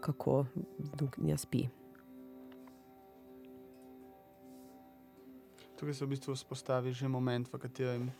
kako 0.00 0.44
Dunja 0.78 1.36
spi. 1.36 1.68
Tukaj 5.78 5.94
se 5.94 6.04
v 6.04 6.08
bistvu 6.08 6.34
vzpostavi 6.34 6.92
že 6.92 7.08
moment, 7.08 7.48
v 7.52 7.58
katerem 7.58 8.10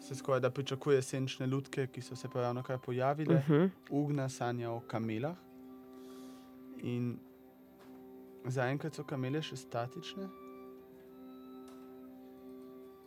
se 0.00 0.14
skoraj 0.14 0.40
da 0.40 0.50
pričakuje 0.50 1.02
senčne 1.02 1.46
lutke, 1.46 1.86
ki 1.86 2.02
so 2.02 2.16
se 2.16 2.28
pa 2.28 2.40
ravno 2.40 2.62
kar 2.62 2.78
pojavile. 2.78 3.34
Uh 3.34 3.48
-huh. 3.48 3.70
Ugna 3.90 4.28
sanja 4.28 4.70
o 4.70 4.80
kamelah. 4.80 5.36
In 6.82 7.18
zaenkrat 8.44 8.94
so 8.94 9.04
kamele 9.04 9.42
še 9.42 9.56
statične, 9.56 10.28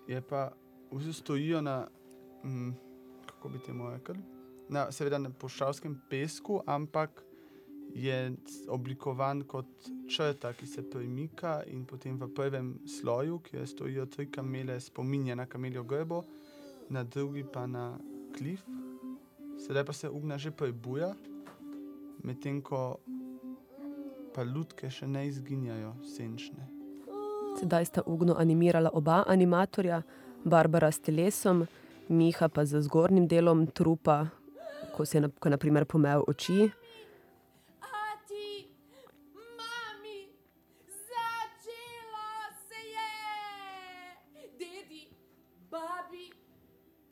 je 0.07 0.21
pa 0.21 0.51
v 0.91 0.97
bistvu 0.97 1.13
stojijo 1.13 1.61
na, 1.61 1.87
mm, 2.43 2.71
kako 3.25 3.49
bi 3.49 3.59
temu 3.59 3.89
rekel, 3.89 4.15
na, 4.69 4.91
seveda 4.91 5.17
na 5.17 5.29
pošavskem 5.29 5.97
pesku, 6.09 6.61
ampak 6.65 7.23
je 7.95 8.33
oblikovan 8.67 9.43
kot 9.43 9.65
črta, 10.09 10.53
ki 10.53 10.67
se 10.67 10.83
premika, 10.89 11.63
in 11.67 11.85
potem 11.85 12.19
v 12.19 12.29
prvem 12.33 12.75
sloju, 12.85 13.39
kjer 13.39 13.67
stojijo 13.67 14.05
tri 14.05 14.27
kamele, 14.31 14.79
spominja 14.79 15.35
na 15.35 15.45
kameljo 15.45 15.83
grbo, 15.83 16.23
na 16.89 17.03
drugi 17.03 17.43
pa 17.53 17.67
na 17.67 17.97
klif. 18.37 18.61
Sedaj 19.59 19.85
pa 19.85 19.93
se 19.93 20.09
ugna 20.09 20.37
že 20.37 20.51
prebuja, 20.51 21.13
medtem 22.23 22.61
ko 22.61 22.99
pa 24.35 24.43
lutke 24.43 24.89
še 24.89 25.07
ne 25.07 25.27
izginjajo, 25.27 25.95
senčne. 26.05 26.69
Sedaj 27.59 27.85
sta 27.85 28.01
ugno 28.05 28.37
animirala 28.37 28.93
oba 28.93 29.23
animatorja, 29.27 30.01
Barbara 30.45 30.91
s 30.91 30.99
telesom, 30.99 31.65
Miha 32.09 32.47
pa 32.49 32.65
z 32.65 32.81
zgornjim 32.81 33.27
delom 33.27 33.67
trupa, 33.67 34.29
ko 34.99 35.05
se 35.05 35.17
je 35.17 35.21
na, 35.21 35.29
ko 35.29 35.47
je 35.47 35.51
naprimer 35.51 35.85
pomel 35.85 36.23
oči. 36.27 36.71
Ati, 37.81 38.67
mami, 39.57 40.17
začelo 41.07 42.27
se 42.67 42.81
je. 42.85 43.11
Dedi, 44.59 45.03
babi, 45.71 46.25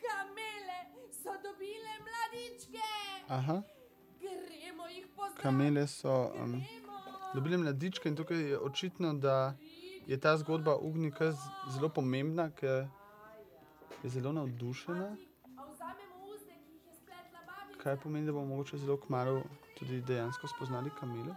kamele 0.03 0.79
so 1.13 1.31
dobile 1.39 1.93
mladičke. 2.03 2.87
Aha, 3.29 3.61
Gremo 4.19 4.87
jih 4.87 5.07
pozdraviti. 5.07 5.41
kamele 5.41 5.87
so 5.87 6.31
um, 6.35 6.59
dobile 7.33 7.57
mladičke 7.57 8.09
in 8.09 8.15
tukaj 8.15 8.37
je 8.41 8.59
očitno, 8.59 9.13
da 9.13 9.55
je 10.07 10.19
ta 10.19 10.37
zgodba 10.37 10.75
ugnika 10.75 11.31
zelo 11.69 11.89
pomembna, 11.89 12.51
ker 12.51 12.87
je 14.03 14.09
zelo 14.09 14.31
navdušena. 14.31 15.07
A 15.57 15.65
vzamemo 15.65 16.25
uzde, 16.33 16.53
ki 16.65 16.73
jih 16.73 16.85
je 16.85 16.93
spletla 16.93 17.39
babica. 17.45 17.66
Kaj 17.83 17.97
pomeni, 18.03 18.25
da 18.25 18.31
bomo 18.31 18.45
mogoče 18.45 18.77
zelo 18.77 18.97
kmalo 18.97 19.41
tudi 19.79 20.01
dejansko 20.01 20.47
spoznali 20.47 20.89
kamele 20.99 21.35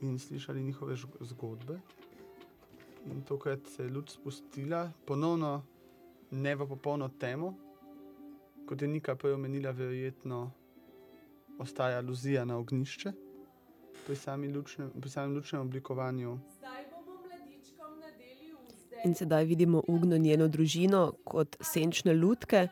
in 0.00 0.18
slišali 0.18 0.62
njihove 0.62 0.96
zgodbe. 1.20 1.78
In 3.06 3.22
tokrat 3.22 3.60
se 3.66 3.82
je 3.82 3.90
luč 3.90 4.10
spustila, 4.10 4.90
ponovno 5.06 5.62
ne 6.30 6.54
v 6.54 6.66
popolno 6.68 7.08
temo, 7.08 7.54
kot 8.68 8.82
je 8.82 8.88
Nika 8.88 9.14
prej 9.14 9.32
omenila, 9.32 9.70
verjetno 9.70 10.50
ostaja 11.58 11.98
aluzija 11.98 12.44
na 12.44 12.58
ognišče 12.58 13.12
pri, 14.06 14.16
lučnem, 14.54 14.90
pri 15.00 15.10
samem 15.10 15.34
lučnem 15.34 15.62
oblikovanju. 15.62 16.38
In 19.04 19.14
sedaj 19.14 19.44
vidimo 19.44 19.82
Ugno 19.88 20.18
njeno 20.18 20.48
družino 20.48 21.12
kot 21.24 21.56
senčne 21.60 22.14
lutke, 22.14 22.68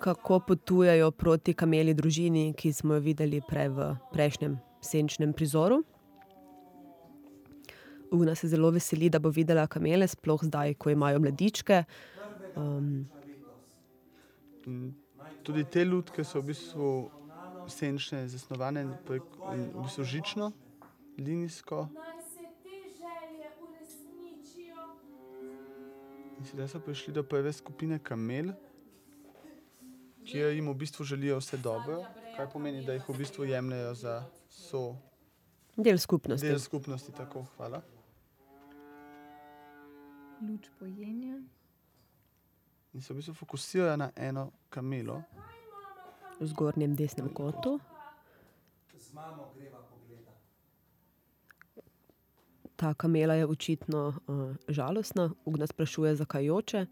kako 0.00 0.40
potujejo 0.40 1.10
proti 1.10 1.54
kameli 1.54 1.94
družini, 1.94 2.54
ki 2.56 2.72
smo 2.72 2.94
jo 2.94 3.00
videli 3.00 3.40
prej 3.48 3.68
v 3.74 3.90
prejšnjem 4.12 4.56
senčnem 4.80 5.32
prizoru. 5.32 5.82
Ugna 8.10 8.34
se 8.34 8.48
zelo 8.48 8.70
veseli, 8.70 9.10
da 9.10 9.18
bo 9.18 9.30
videla 9.34 9.66
kamele, 9.66 10.06
sploh 10.08 10.44
zdaj, 10.44 10.74
ko 10.78 10.90
imajo 10.90 11.20
mladičke. 11.20 11.82
Um, 12.56 13.06
tudi 15.42 15.64
te 15.64 15.84
lutke 15.84 16.24
so 16.24 16.40
v 16.40 16.52
bistvu 16.52 16.90
senčne, 17.68 18.28
zasnovane 18.28 18.86
prek, 19.06 19.26
v 19.42 19.82
bistvu 19.82 20.04
žično, 20.04 20.52
linijsko. 21.18 21.88
In 26.36 26.44
sedaj 26.44 26.68
so 26.68 26.80
prišli 26.84 27.14
do 27.16 27.24
prve 27.24 27.52
skupine 27.52 27.98
kamel, 27.98 28.52
ki 30.26 30.38
jim 30.38 30.68
v 30.68 30.74
bistvu 30.74 31.04
želijo 31.04 31.38
vse 31.38 31.56
dobro, 31.56 32.04
kar 32.36 32.48
pomeni, 32.52 32.84
da 32.84 32.92
jih 32.92 33.08
v 33.08 33.18
bistvu 33.18 33.44
jemljajo 33.44 33.94
za 33.94 34.24
so 34.48 34.94
Del 35.76 35.98
skupnosti. 35.98 36.46
del 36.46 36.58
skupnosti. 36.58 37.12
Tako, 37.12 37.44
hvala. 37.56 37.82
Luč 40.42 40.68
pojenja. 40.78 41.38
In 42.94 43.02
se 43.02 43.12
v 43.12 43.16
bistvu 43.16 43.34
fokusirajo 43.34 43.96
na 43.96 44.10
eno 44.16 44.50
kamelo. 44.70 45.22
v 46.40 46.46
zgornjem 46.46 46.96
desnem 46.96 47.28
kotu. 47.28 47.80
Ta 52.76 52.94
kamela 52.94 53.34
je 53.34 53.46
očitno 53.46 54.08
uh, 54.26 54.52
žalostna, 54.68 55.30
Ugna 55.44 55.66
sprašuje, 55.66 56.16
zakaj 56.16 56.44
joče, 56.44 56.86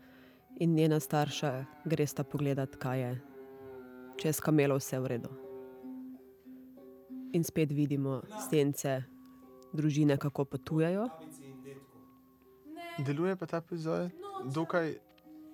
in 0.61 0.75
njena 0.75 1.01
starša 1.01 1.65
gre 1.85 2.07
sta 2.07 2.25
pogledat, 2.25 2.77
kaj 2.77 3.01
je, 3.01 3.15
če 4.17 4.29
je 4.29 4.33
s 4.33 4.41
kamelo 4.41 4.77
vse 4.79 5.01
v 5.01 5.11
redu. 5.15 5.31
In 7.35 7.45
spet 7.45 7.73
vidimo 7.73 8.21
sence 8.51 9.03
družine, 9.73 10.17
kako 10.19 10.45
potujejo. 10.45 11.09
Deluje 12.99 13.35
pa 13.37 13.47
ta 13.47 13.61
prizor 13.61 14.11
dokaj 14.45 14.95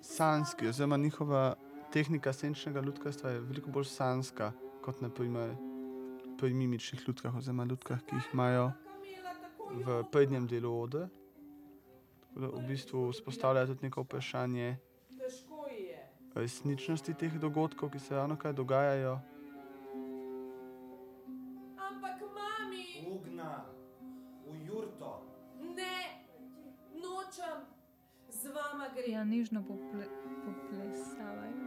sanski, 0.05 0.69
oziroma 0.69 0.97
njihova 0.97 1.55
tehnika 1.93 2.33
senčnega 2.33 2.81
lutkarstva 2.81 3.31
je 3.31 3.41
veliko 3.41 3.71
bolj 3.71 3.89
sanska 3.89 4.53
kot 4.85 5.01
naprimer 5.01 5.55
pri 6.39 6.53
mimičnih 6.55 7.09
lutkah, 7.09 7.37
oziroma 7.37 7.65
lutkah, 7.65 8.01
ki 8.05 8.17
jih 8.17 8.29
imajo 8.33 8.71
v 9.71 10.03
prednjem 10.13 10.47
delu 10.47 10.71
ode. 10.83 11.09
Tako 12.21 12.41
da 12.41 12.47
v 12.47 12.63
bistvu 12.69 13.09
vzpostavljajo 13.11 13.73
tudi 13.73 13.89
neko 13.89 14.05
vprašanje. 14.05 14.77
Resničnosti 16.35 17.15
teh 17.15 17.39
dogodkov, 17.39 17.91
ki 17.91 17.99
se 17.99 18.15
ravno 18.15 18.37
kar 18.37 18.55
dogajajo. 18.55 19.19
Ampak 21.79 22.21
mami, 22.21 22.85
Ugna, 23.11 23.65
v 24.47 24.67
jurto. 24.67 25.27
ne, 25.61 25.99
nočem. 26.95 27.67
Z 28.31 28.47
vama 28.47 28.89
grem. 28.95 29.11
Ja, 29.13 29.25
nežno 29.25 29.63
pople, 29.63 30.07
poplesavajo. 30.45 31.67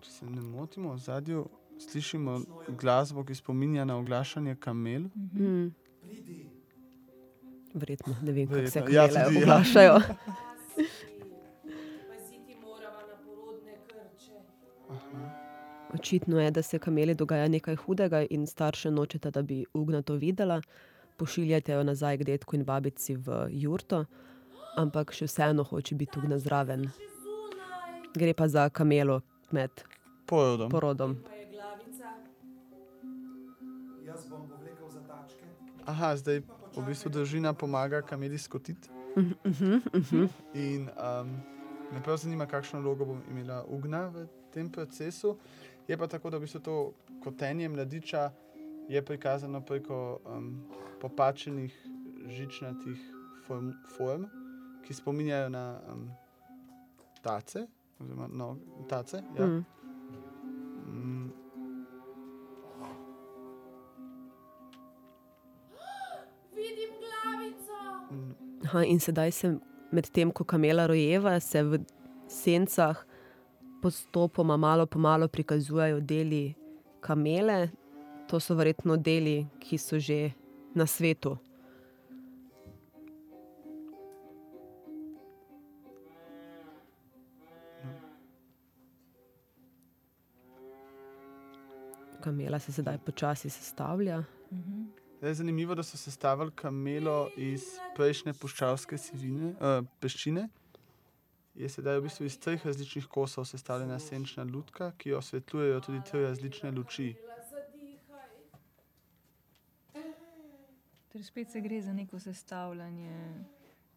Če 0.00 0.10
se 0.10 0.26
ne 0.26 0.42
motimo, 0.42 0.92
v 0.94 0.98
zadju 0.98 1.46
slišimo 1.78 2.40
glasbo, 2.68 3.24
ki 3.24 3.34
spominja 3.34 3.84
na 3.84 3.96
oglašanje 3.96 4.56
kamel. 4.56 5.08
Mm. 5.32 5.72
Verjetno 7.76 8.14
ne 8.22 8.32
vem, 8.32 8.48
kako 8.48 8.70
se 8.70 8.78
ja, 8.78 9.08
kamele 9.08 9.24
tudi 9.24 9.36
ja. 9.36 9.42
oglašajo. 9.42 10.00
Paziti 12.08 12.56
morava 12.62 13.02
na 13.08 13.16
porodne 13.24 13.74
krče. 13.86 14.32
Očitno 15.94 16.40
je, 16.40 16.50
da 16.50 16.62
se 16.62 16.78
kameli 16.78 17.14
dogaja 17.14 17.48
nekaj 17.48 17.76
hudega 17.76 18.24
in 18.30 18.46
starše 18.46 18.90
nočeta, 18.90 19.30
da 19.30 19.42
bi 19.42 19.64
Ugna 19.74 20.02
to 20.02 20.14
videla. 20.14 20.62
Pošiljate 21.16 21.72
jo 21.72 21.84
nazaj 21.84 22.18
k 22.18 22.24
detku 22.24 22.56
in 22.56 22.64
babici 22.64 23.16
v 23.16 23.46
jurto, 23.50 24.04
ampak 24.76 25.12
še 25.12 25.28
vseeno 25.28 25.64
hoče 25.64 25.94
biti 25.94 26.18
Ugna 26.18 26.38
zraven. 26.38 26.88
Gre 28.16 28.32
pa 28.34 28.48
za 28.48 28.68
kamelo 28.68 29.20
med 29.50 29.70
Porodom. 30.26 30.70
porodom. 30.70 31.16
Pa 31.24 31.34
je 31.34 31.46
glavica. 31.52 32.08
Jaz 34.06 34.28
bom 34.30 34.48
povlekel 34.48 34.88
za 34.90 35.00
tačke. 35.08 35.65
Aha, 35.86 36.16
zdaj 36.18 36.40
v 36.74 36.82
bistvu 36.82 37.10
družina 37.14 37.52
pomaga 37.54 38.02
kameli 38.02 38.38
skotiti. 38.38 38.90
In 40.54 40.88
um, 40.98 41.30
me 41.92 42.02
prav 42.02 42.18
zanima, 42.18 42.46
kakšno 42.46 42.80
vlogo 42.82 43.06
bom 43.06 43.20
imela 43.30 43.62
Ugna 43.70 44.08
v 44.10 44.26
tem 44.50 44.66
procesu. 44.66 45.36
Je 45.88 45.96
pa 45.96 46.08
tako, 46.10 46.30
da 46.30 46.40
v 46.42 46.44
bistvu 46.44 46.60
to 46.60 46.74
kotenje 47.22 47.68
mladiča 47.68 48.30
je 48.88 49.02
prikazano 49.04 49.60
preko 49.60 50.18
um, 50.26 50.66
popačenih 51.00 51.70
žičnatih 52.28 52.98
form, 53.46 53.70
form, 53.96 54.26
ki 54.82 54.94
spominjajo 54.94 55.48
na 55.48 55.78
um, 55.86 56.10
tace. 57.22 57.66
Oziroma, 58.02 58.26
no, 58.26 58.56
tace 58.90 59.22
ja. 59.38 59.46
Mm, 59.46 59.64
Aha, 68.76 68.84
in 68.84 68.98
sedaj 69.00 69.30
se 69.32 69.48
medtem, 69.90 70.28
ko 70.30 70.44
kamela 70.44 70.84
rojeva, 70.86 71.38
se 71.40 71.62
v 71.62 71.78
sencah 72.28 72.98
postopoma, 73.80 74.56
malo 74.56 74.86
po 74.86 74.98
malo 74.98 75.28
prikazujejo 75.28 76.00
deli 76.00 76.54
kamele. 77.00 77.70
To 78.28 78.40
so 78.40 78.54
verjetno 78.54 78.96
deli, 78.96 79.46
ki 79.60 79.78
so 79.78 79.96
že 79.98 80.34
na 80.74 80.86
svetu. 80.86 81.38
Kamela 92.20 92.58
se 92.58 92.72
sedaj 92.72 92.98
počasi 92.98 93.48
sestavlja. 93.50 94.35
Zdaj 95.18 95.30
je 95.30 95.34
zanimivo, 95.34 95.74
da 95.74 95.82
so 95.82 95.96
sestavili 95.96 96.50
kamelo 96.54 97.30
iz 97.36 97.62
prejšnje 97.96 98.34
puščavske 98.36 98.98
sivine, 98.98 99.54
uh, 99.56 99.86
peščine. 100.00 100.48
Je 101.56 101.68
sedaj 101.72 101.96
v 101.98 102.02
bistvu 102.04 102.26
iz 102.28 102.36
treh 102.36 102.66
različnih 102.66 103.06
kosov 103.08 103.46
sestavljena 103.48 103.96
senčna 103.98 104.44
lutka, 104.44 104.90
ki 104.98 105.14
jo 105.14 105.18
osvetljujejo 105.18 105.80
tudi 105.80 106.00
tri 106.04 106.20
različne 106.26 106.70
luči. 106.70 107.14
Ter 111.12 111.24
spet 111.24 111.50
se 111.50 111.64
gre 111.64 111.80
za 111.82 111.92
neko 111.96 112.20
sestavljanje, 112.20 113.16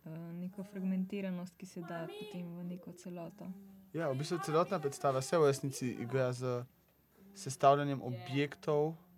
eh, 0.06 0.10
neko 0.40 0.64
fragmentiranost, 0.64 1.58
ki 1.58 1.66
se 1.66 1.82
da 1.82 2.06
potem 2.08 2.48
v 2.56 2.64
neko 2.64 2.96
celoto. 2.96 3.52
Ja, 3.94 4.08
v 4.08 4.22
bistvu 4.24 4.40
celotna 4.46 4.80
predstava 4.80 5.22
se 5.22 5.38
v 5.38 5.52
resnici 5.52 5.92
igra 6.00 6.32
z 6.34 6.64
sestavljanjem 7.36 8.02
objektov, 8.02 8.96
Zdaj 8.96 9.09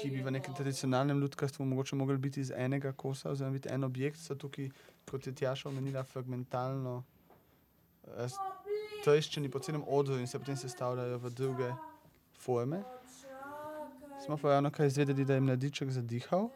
ki 0.00 0.10
bi 0.10 0.22
v 0.22 0.30
nekem 0.30 0.54
tradicionalnem 0.54 1.20
lutkarstvu 1.20 1.64
mogoče 1.64 1.96
mogli 1.96 2.18
biti 2.18 2.40
iz 2.40 2.50
enega 2.50 2.92
kosa, 2.92 3.30
oziroma 3.30 3.52
biti 3.52 3.68
en 3.68 3.84
objekt, 3.84 4.18
so 4.18 4.34
tukaj, 4.34 4.70
kot 5.10 5.26
je 5.26 5.34
Tjaša 5.34 5.68
omenila, 5.68 6.02
fragmentalno 6.02 7.02
raz- 8.16 8.38
treščeni 9.04 9.50
po 9.50 9.58
celem 9.58 9.84
odru 9.86 10.18
in 10.18 10.26
se 10.26 10.38
potem 10.38 10.56
sestavljajo 10.56 11.18
v 11.18 11.30
druge 11.30 11.72
forme. 12.38 12.82
Smo 14.24 14.36
pa 14.36 14.48
ravno 14.48 14.70
kar 14.70 14.86
izvedeli, 14.86 15.24
da 15.24 15.34
je 15.34 15.40
mladiček 15.40 15.90
zadihal. 15.90 16.50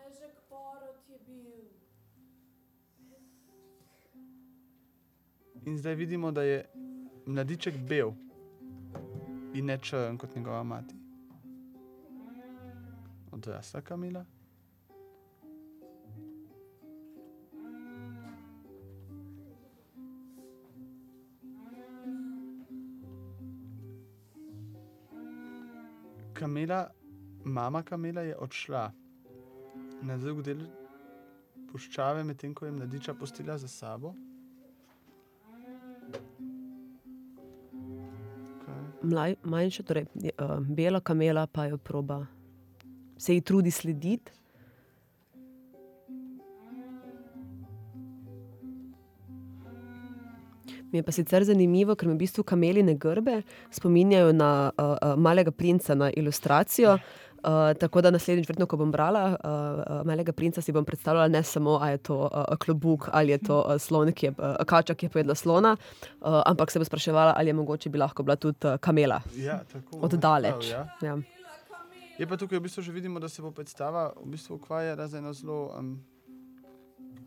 In 5.65 5.79
zdaj 5.79 5.95
vidimo, 5.95 6.33
da 6.33 6.43
je 6.43 6.65
mladiček 7.27 7.77
bel 7.89 8.13
in 9.55 9.65
ne 9.65 9.79
črn 9.79 10.19
kot 10.19 10.37
njegova 10.37 10.63
mati. 10.63 11.04
Odrasla 13.35 13.81
kamila. 13.81 14.25
Kamela, 26.35 26.91
mama 27.45 27.83
kamela 27.83 28.21
je 28.21 28.37
odšla 28.37 28.93
na 30.03 30.17
drug 30.17 30.43
del 30.43 30.63
puščave, 31.73 32.23
medtem 32.25 32.55
ko 32.55 32.67
je 32.67 32.73
mladiča 32.73 33.15
postila 33.15 33.59
za 33.59 33.69
sabo. 33.69 34.15
Mlaj, 39.03 39.35
manjša, 39.43 39.83
torej 39.83 40.07
uh, 40.07 40.59
bela 40.69 41.01
kamela 41.01 41.47
pa 41.47 41.67
jo 41.67 41.79
proba, 41.79 42.23
se 43.25 43.35
ji 43.35 43.41
trudi 43.41 43.71
slediti. 43.71 44.33
Mi 50.93 50.99
je 50.99 51.03
pa 51.03 51.13
sicer 51.13 51.43
zanimivo, 51.45 51.97
ker 51.99 52.07
me 52.07 52.15
v 52.15 52.23
bistvu 52.23 52.45
kameline 52.47 52.95
grbe 52.95 53.41
spominjajo 53.75 54.33
na 54.37 54.71
uh, 54.71 54.93
uh, 54.95 55.15
malega 55.19 55.51
princa, 55.51 55.97
na 55.99 56.11
ilustracijo. 56.15 56.99
Uh, 57.45 57.75
tako 57.81 58.01
da 58.01 58.13
naslednjič, 58.15 58.47
verjetno, 58.49 58.67
ko 58.67 58.79
bom 58.81 58.93
brala 58.93 59.25
uh, 59.35 59.99
Malega 60.09 60.33
princa, 60.33 60.63
si 60.65 60.73
bom 60.73 60.85
predstavljala 60.85 61.29
ne 61.29 61.43
samo, 61.45 61.75
ali 61.77 61.99
je 61.99 61.99
to 62.09 62.17
uh, 62.25 62.57
klobuk 62.57 63.11
ali 63.13 63.35
je 63.35 63.39
to 63.51 63.59
uh, 63.61 63.77
slon, 63.77 64.13
ki 64.17 64.27
je 64.27 64.33
uh, 64.39 64.63
kača, 64.65 64.95
ki 64.95 65.07
je 65.07 65.13
pojedla 65.19 65.35
slona, 65.35 65.75
uh, 65.77 66.41
ampak 66.47 66.73
se 66.73 66.81
bom 66.81 66.89
spraševala, 66.89 67.35
ali 67.37 67.53
je 67.53 67.59
mogoče 67.61 67.91
bi 67.91 68.01
lahko 68.01 68.23
bila 68.23 68.37
tudi 68.37 68.65
uh, 68.65 68.79
kamela. 68.81 69.21
Ja, 69.37 69.61
tako. 69.73 69.99
Od 70.09 70.17
daleč. 70.17 70.71
Ja. 70.71 70.89
Ja. 71.03 71.19
Je 72.19 72.27
pa 72.27 72.37
tukaj 72.37 72.59
v 72.59 72.63
bistvu 72.63 72.83
že 72.83 72.93
vidimo, 72.93 73.21
da 73.21 73.29
se 73.29 73.43
bo 73.43 73.51
predstava 73.51 74.13
v 74.17 74.31
bistvu 74.31 74.55
ukvarjala 74.55 75.09
z 75.09 75.19
eno 75.19 75.33
zelo, 75.33 75.75
um, 75.79 75.99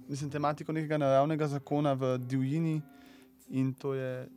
mislim, 0.08 0.32
tematiko 0.32 0.72
nekega 0.72 0.98
naravnega 0.98 1.48
zakona 1.48 1.94
v 1.94 2.18
divjini 2.18 2.82
in 3.50 3.74
to 3.74 3.94
je, 3.94 4.30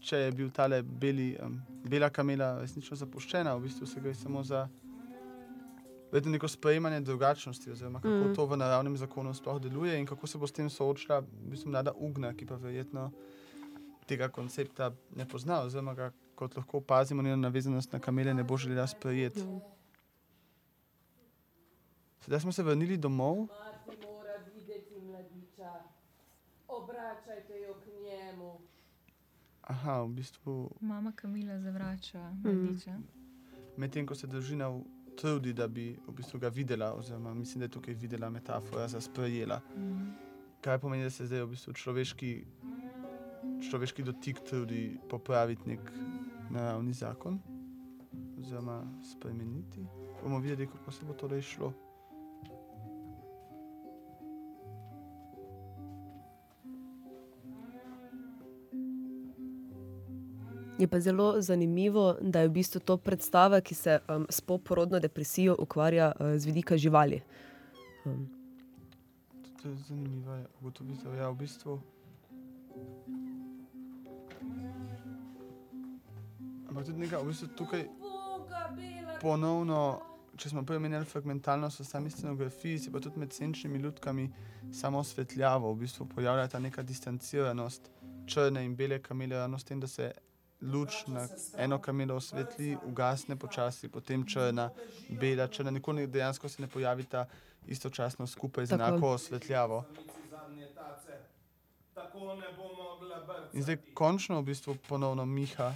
če 0.00 0.16
je 0.16 0.32
bil 0.32 0.50
tale 0.50 0.82
beli, 0.82 1.36
um, 1.42 1.60
bela 1.84 2.08
kamela 2.10 2.60
resnično 2.60 2.96
zapuščena, 2.96 3.54
v 3.56 3.68
bistvu 3.68 3.86
se 3.86 4.00
gre 4.00 4.14
samo 4.14 4.42
za 4.42 4.68
vedno 6.12 6.32
neko 6.32 6.48
sprejemanje 6.48 7.00
drugačnosti, 7.00 7.70
oziroma 7.70 8.00
kako 8.00 8.14
Mm. 8.14 8.30
mm. 8.30 8.34
to 8.34 8.46
v 8.46 8.56
naravnem 8.56 8.96
zakonu 8.96 9.34
sploh 9.34 9.60
deluje 9.60 9.98
in 10.00 10.06
kako 10.06 10.26
se 10.26 10.38
bo 10.38 10.46
s 10.46 10.52
tem 10.52 10.70
soočila, 10.70 11.20
v 11.20 11.50
bistvu 11.50 11.70
mlada 11.70 11.92
Ugna, 11.92 12.32
ki 12.34 12.46
pa 12.46 12.56
verjetno 12.56 13.10
tega 14.06 14.28
koncepta 14.28 14.92
ne 15.16 15.28
pozna, 15.28 15.60
oziroma 15.62 15.94
ga, 15.94 16.12
kot 16.34 16.56
lahko 16.56 16.78
opazimo, 16.78 17.22
njena 17.22 17.36
navezanost 17.36 17.92
na 17.92 17.98
kamele 17.98 18.34
ne 18.34 18.44
bo 18.44 18.56
želela 18.56 18.86
sprejeti. 18.86 19.42
Sedaj 22.24 22.40
smo 22.40 22.52
se 22.52 22.62
vrnili 22.62 22.96
domov, 22.96 23.36
Mati 23.36 24.06
mora 24.06 24.32
videti 24.54 25.00
mladiča. 25.00 25.72
Obračajte 26.68 27.60
jo 27.60 27.74
k 27.74 27.86
njemu. 27.86 28.58
Aha, 29.62 30.02
v 30.02 30.08
bistvu 30.08 30.70
Mama 30.80 31.12
Kamila 31.12 31.60
zavrača 31.60 32.32
mladiča. 32.44 32.98
medtem 33.76 34.06
ko 34.06 34.14
se 34.14 34.26
družina 34.26 34.80
trudi, 35.16 35.52
da 35.52 35.68
bi 35.68 35.98
v 36.08 36.12
bistvu 36.12 36.38
ga 36.38 36.48
videla, 36.48 36.94
oziroma 36.94 37.34
mislim, 37.34 37.58
da 37.58 37.64
je 37.64 37.70
tukaj 37.76 37.94
videla 37.94 38.30
metafora 38.30 38.88
za 38.88 39.00
sprejela. 39.00 39.60
Mm. 39.76 40.16
Kaj 40.60 40.78
pomeni, 40.78 41.04
da 41.04 41.10
se 41.10 41.26
zdaj 41.26 41.42
v 41.42 41.50
bistvu 41.50 41.72
človeški, 41.72 42.44
človeški 43.70 44.02
dotik 44.02 44.40
trudi 44.48 44.98
popraviti 45.10 45.68
nek 45.68 45.92
naravni 46.50 46.92
zakon, 46.92 47.38
oziroma 48.40 48.82
spremeniti. 49.12 49.86
Bomo 50.22 50.38
videli, 50.38 50.66
kako 50.66 50.90
se 50.90 51.04
bo 51.04 51.12
torej 51.12 51.42
šlo. 51.42 51.72
Je 60.78 60.86
pa 60.88 61.00
zelo 61.00 61.40
zanimivo, 61.40 62.16
da 62.20 62.40
je 62.40 62.48
v 62.48 62.52
bistvu 62.52 62.80
to 62.80 62.96
predstava, 62.96 63.60
ki 63.60 63.74
se 63.74 63.98
um, 64.08 64.26
s 64.30 64.40
poporodno 64.40 65.00
depresijo 65.00 65.56
ukvarja 65.58 66.12
uh, 66.12 66.34
z 66.36 66.46
vidika 66.46 66.76
živali. 66.76 67.22
Um, 68.04 68.26
To 69.64 69.68
je 69.68 69.76
zanimiva 69.88 70.42
ugotovitev. 70.60 71.14
Ja, 71.14 71.30
v 71.30 71.38
bistvu. 71.40 71.80
Ampak 76.68 76.84
tudi 76.84 76.98
nekaj, 77.00 77.22
v 77.22 77.30
bistvu 77.30 77.48
tukaj 77.56 77.86
ponovno, 79.22 79.78
če 80.36 80.52
smo 80.52 80.66
prej 80.68 80.82
omenjali 80.82 81.08
fragmentalnost 81.08 81.80
v 81.80 81.86
sami 81.88 82.12
scenografiji, 82.12 82.82
se 82.82 82.92
pa 82.92 83.00
tudi 83.00 83.22
med 83.22 83.32
senčnimi 83.32 83.80
lutkami 83.80 84.26
samo 84.68 85.00
osvetljavo, 85.00 85.72
v 85.72 85.86
bistvu 85.86 86.10
pojavlja 86.12 86.50
ta 86.52 86.60
neka 86.60 86.84
distanciranost 86.84 87.88
črne 88.28 88.66
in 88.68 88.76
bele 88.76 89.00
kamele, 89.00 89.40
s 89.56 89.64
tem, 89.64 89.80
da 89.80 89.88
se 89.88 90.12
luč 90.72 91.06
na 91.06 91.28
eno 91.58 91.78
kamelo 91.78 92.16
osvetli, 92.16 92.76
ugasne 92.86 93.36
počasi, 93.36 93.88
potem 93.88 94.26
črna, 94.26 94.70
bela, 95.08 95.48
črna, 95.48 95.70
nikoli 95.70 96.06
dejansko 96.06 96.48
se 96.48 96.62
ne 96.62 96.68
pojavita 96.68 97.26
istočasno 97.66 98.26
skupaj 98.26 98.66
z 98.66 98.70
Tako. 98.70 98.82
enako 98.82 99.08
osvetljavo. 99.08 99.84
In 103.52 103.62
zdaj 103.62 103.76
končno 103.94 104.40
v 104.40 104.44
bistvu 104.44 104.76
ponovno 104.88 105.24
Miha 105.26 105.74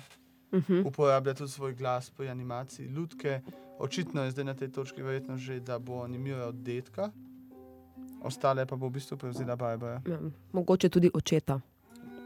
uh 0.53 0.69
-huh. 0.69 0.87
uporablja 0.87 1.35
tudi 1.35 1.51
svoj 1.51 1.75
glas 1.75 2.11
pri 2.11 2.29
animaciji 2.29 2.89
lutke. 2.89 3.41
Očitno 3.79 4.25
je 4.25 4.31
zdaj 4.31 4.45
na 4.45 4.55
tej 4.55 4.73
točki 4.73 5.03
verjetno 5.03 5.37
že, 5.37 5.61
da 5.61 5.79
bo 5.79 6.03
animiral 6.03 6.53
detka, 6.53 7.11
ostale 8.23 8.67
pa 8.67 8.77
bo 8.77 8.87
v 8.87 8.91
bistvu 8.91 9.17
prevzela 9.17 9.57
Barbara. 9.57 10.03
ja, 10.07 10.19
mogoče 10.53 10.89
tudi 10.89 11.11
očeta, 11.15 11.61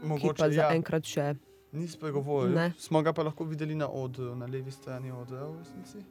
ki 0.01 0.07
Mogoče 0.07 0.39
pa 0.39 0.45
ja, 0.45 0.51
zaenkrat 0.51 1.05
še. 1.05 1.35
Ni 1.73 1.87
spregovoril, 1.87 2.53
Ne. 2.53 2.73
smo 2.77 3.01
ga 3.01 3.13
pa 3.13 3.23
lahko 3.23 3.43
videli 3.45 3.75
na 3.75 3.87
odru, 3.89 4.35
na 4.35 4.45
levi 4.47 4.71
strani 4.71 5.11
odra 5.11 5.43
v 5.43 5.57
resnici. 5.57 6.05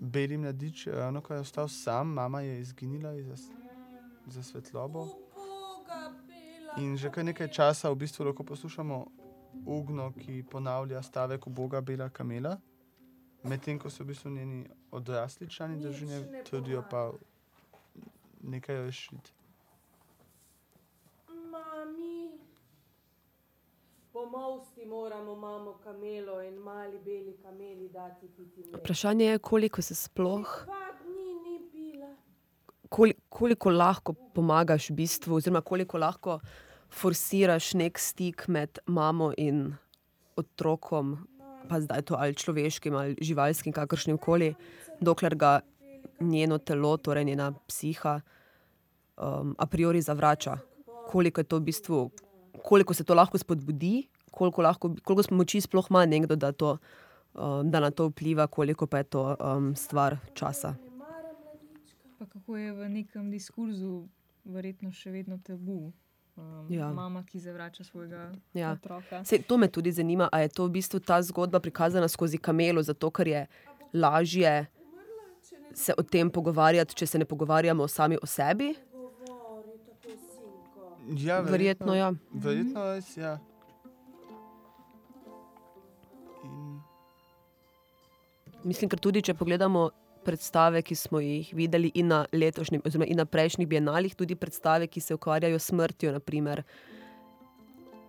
Beli 0.00 0.36
mladič 0.36 0.86
je 0.86 0.92
ravno 0.92 1.20
kar 1.20 1.36
je 1.36 1.40
ostal 1.40 1.68
sam, 1.68 2.08
mama 2.08 2.40
je 2.40 2.60
izginila 2.60 3.14
iz 3.14 3.26
zas- 3.26 3.50
za 4.26 4.42
svetlobo. 4.42 5.06
In 6.78 6.96
že 6.96 7.10
kar 7.10 7.24
nekaj 7.24 7.48
časa 7.48 7.90
v 7.90 7.94
bistvu 7.96 8.24
lahko 8.24 8.44
poslušamo 8.44 9.06
Ugno, 9.66 10.12
ki 10.14 10.44
ponavlja 10.44 11.02
stavek 11.02 11.48
Boga 11.48 11.80
Bela 11.80 12.08
Kamela, 12.08 12.56
medtem 13.44 13.78
ko 13.78 13.90
se 13.90 14.02
v 14.02 14.06
bistvu 14.06 14.30
njeni 14.30 14.62
odrasli 14.90 15.48
člani 15.48 15.76
družine 15.78 16.20
ne 16.22 16.44
trudijo 16.44 16.82
pa 16.90 17.12
nekaj 18.42 18.76
rešiti. 18.76 19.32
Mami, 21.50 22.30
pomolsti 24.12 24.86
moramo 24.86 25.34
mamo 25.36 25.72
kamelo 25.84 26.42
in 26.42 26.54
mali 26.54 26.98
beli 27.04 27.36
kameli 27.42 27.88
dati 27.88 28.26
piti 28.36 28.60
mleko. 28.60 28.78
Vprašanje 28.78 29.24
je, 29.24 29.38
koliko 29.38 29.82
se 29.82 29.94
sploh, 29.94 30.64
Dva 30.64 30.92
dni 31.02 31.34
ni 31.44 31.58
bila. 31.72 32.14
koli, 32.88 33.14
koliko 33.28 33.70
lahko 33.70 34.12
pomagaš 34.12 34.90
v 34.90 34.94
bistvu, 34.94 35.34
oziroma 35.34 35.60
koliko 35.60 35.98
lahko 35.98 36.40
forsiraš 36.90 37.74
nek 37.74 37.98
stik 37.98 38.48
med 38.48 38.78
mamo 38.86 39.32
in 39.36 39.74
otrokom, 40.36 41.16
pa 41.68 41.80
zdaj 41.80 42.02
to 42.02 42.16
ali 42.18 42.34
človeškim 42.34 42.96
ali 42.96 43.16
živalskim, 43.20 43.72
kakršnim 43.72 44.18
koli, 44.18 44.54
dokler 45.00 45.34
ga 45.34 45.60
njeno 46.20 46.58
telo, 46.58 46.96
torej 46.96 47.24
njena 47.24 47.52
psiha, 47.66 48.20
um, 49.16 49.54
a 49.58 49.66
priori 49.66 50.00
zavrača. 50.02 50.58
Koliko 51.06 51.40
je 51.40 51.44
to 51.44 51.56
v 51.56 51.60
bistvu, 51.60 52.10
koliko 52.62 52.94
se 52.94 53.04
to 53.04 53.14
lahko 53.14 53.38
spodbudi, 53.38 54.08
koliko, 54.30 54.62
lahko, 54.62 54.94
koliko 55.04 55.34
moči 55.34 55.60
sploh 55.60 55.86
ima 55.90 56.06
nekdo, 56.06 56.36
da, 56.36 56.52
to, 56.52 56.78
um, 57.34 57.70
da 57.70 57.80
na 57.80 57.90
to 57.90 58.06
vpliva, 58.08 58.46
koliko 58.46 58.86
pa 58.86 58.98
je 58.98 59.04
to 59.04 59.36
um, 59.36 59.76
stvar 59.76 60.16
časa. 60.34 60.74
Pa 62.18 62.26
kako 62.26 62.56
je 62.56 62.72
v 62.72 62.88
nekem 62.88 63.30
diskurzu 63.30 64.06
verjetno 64.44 64.92
še 64.92 65.10
vedno 65.10 65.38
tabu. 65.38 65.92
Um, 66.36 66.66
Ja. 66.70 66.92
Mama, 66.92 67.24
ki 67.24 67.38
zavrača 67.38 67.84
svojega 67.84 68.32
Ja. 68.54 68.72
otroka. 68.72 69.24
Se, 69.24 69.38
to 69.38 69.56
me 69.56 69.68
tudi 69.68 69.92
zanima, 69.92 70.28
ali 70.32 70.42
je 70.42 70.48
to 70.48 70.64
v 70.66 70.70
bistvu 70.70 71.00
ta 71.00 71.22
zgodba 71.22 71.60
prikazana 71.60 72.08
skozi 72.08 72.38
kamelo, 72.38 72.82
zato 72.82 73.10
ker 73.10 73.28
je 73.28 73.46
lažje 73.92 74.66
se 75.74 75.94
o 75.98 76.02
tem 76.02 76.30
pogovarjati, 76.30 76.94
če 76.94 77.06
se 77.06 77.18
ne 77.18 77.24
pogovarjamo 77.24 77.88
sami 77.88 78.18
o 78.22 78.26
sebi. 78.26 78.74
Tako, 78.74 79.62
sinko. 80.34 80.92
Ja, 81.18 81.40
Verjetno, 81.40 81.94
ja. 81.94 82.12
Verjetno 82.32 82.84
res, 82.92 83.16
ja. 83.16 83.38
In 86.44 86.80
Mislim, 88.62 88.90
ker 88.90 89.00
tudi 89.02 89.24
če 89.26 89.34
pogledamo 89.34 89.88
predstave, 90.22 90.84
ki 90.86 90.94
smo 90.94 91.18
jih 91.22 91.48
videli 91.58 91.90
in 91.98 92.12
na 92.12 92.22
letošnjem, 92.30 92.84
oziroma 92.86 93.08
in 93.10 93.18
na 93.18 93.26
prejšnjih 93.26 93.66
bienalih, 93.68 94.14
tudi 94.14 94.38
predstave, 94.38 94.86
ki 94.86 95.02
se 95.02 95.16
ukvarjajo 95.18 95.58
s 95.58 95.72
smrtjo, 95.72 96.12
naprimer, 96.14 96.62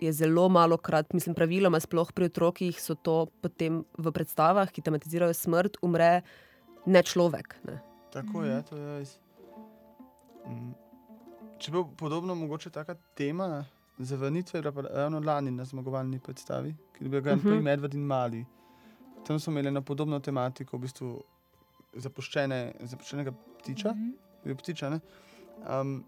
je 0.04 0.12
zelo 0.14 0.46
malo 0.50 0.78
krat, 0.78 1.14
mislim, 1.14 1.34
praviloma, 1.36 1.80
sploh 1.82 2.12
pri 2.14 2.30
otrokih, 2.30 2.78
so 2.82 2.94
to 2.94 3.26
potem 3.42 3.82
v 3.98 4.14
predstavah, 4.14 4.70
ki 4.70 4.84
tematizirajo 4.86 5.34
smrt, 5.38 5.80
umre 5.82 6.22
ne 6.86 7.04
človek. 7.04 7.56
Ne. 7.64 7.80
Tako 8.12 8.44
je, 8.44 8.62
to 8.64 8.78
je 8.78 9.00
res. 9.00 9.20
Mm. 10.46 10.72
Čeprav 11.58 11.88
podobno 11.96 12.36
mogoče 12.36 12.70
taka 12.70 12.96
tema 13.14 13.66
zavrnitve, 14.00 14.62
ravno 14.62 15.20
lani 15.20 15.52
na 15.52 15.66
zmagovalni 15.66 16.20
predstavi, 16.20 16.76
ki 16.94 17.04
je 17.04 17.10
bil 17.10 17.22
Grand 17.22 17.42
Prix 17.42 17.56
Mhm. 17.56 17.64
Medved 17.64 17.94
in 17.94 18.02
Mali. 18.02 18.46
Tam 19.24 19.40
smo 19.40 19.52
imeli 19.52 19.72
na 19.72 19.82
podobno 19.82 20.20
tematiko, 20.20 20.78
v 20.78 20.82
bistvu 20.82 21.24
zapuščene, 21.96 22.58
zapuščenega 22.82 23.32
ptiča, 23.60 23.92
Mhm. 23.92 24.10
bil 24.44 24.56
ptiča, 24.56 24.90
ne? 24.90 25.00
Um, 25.72 26.04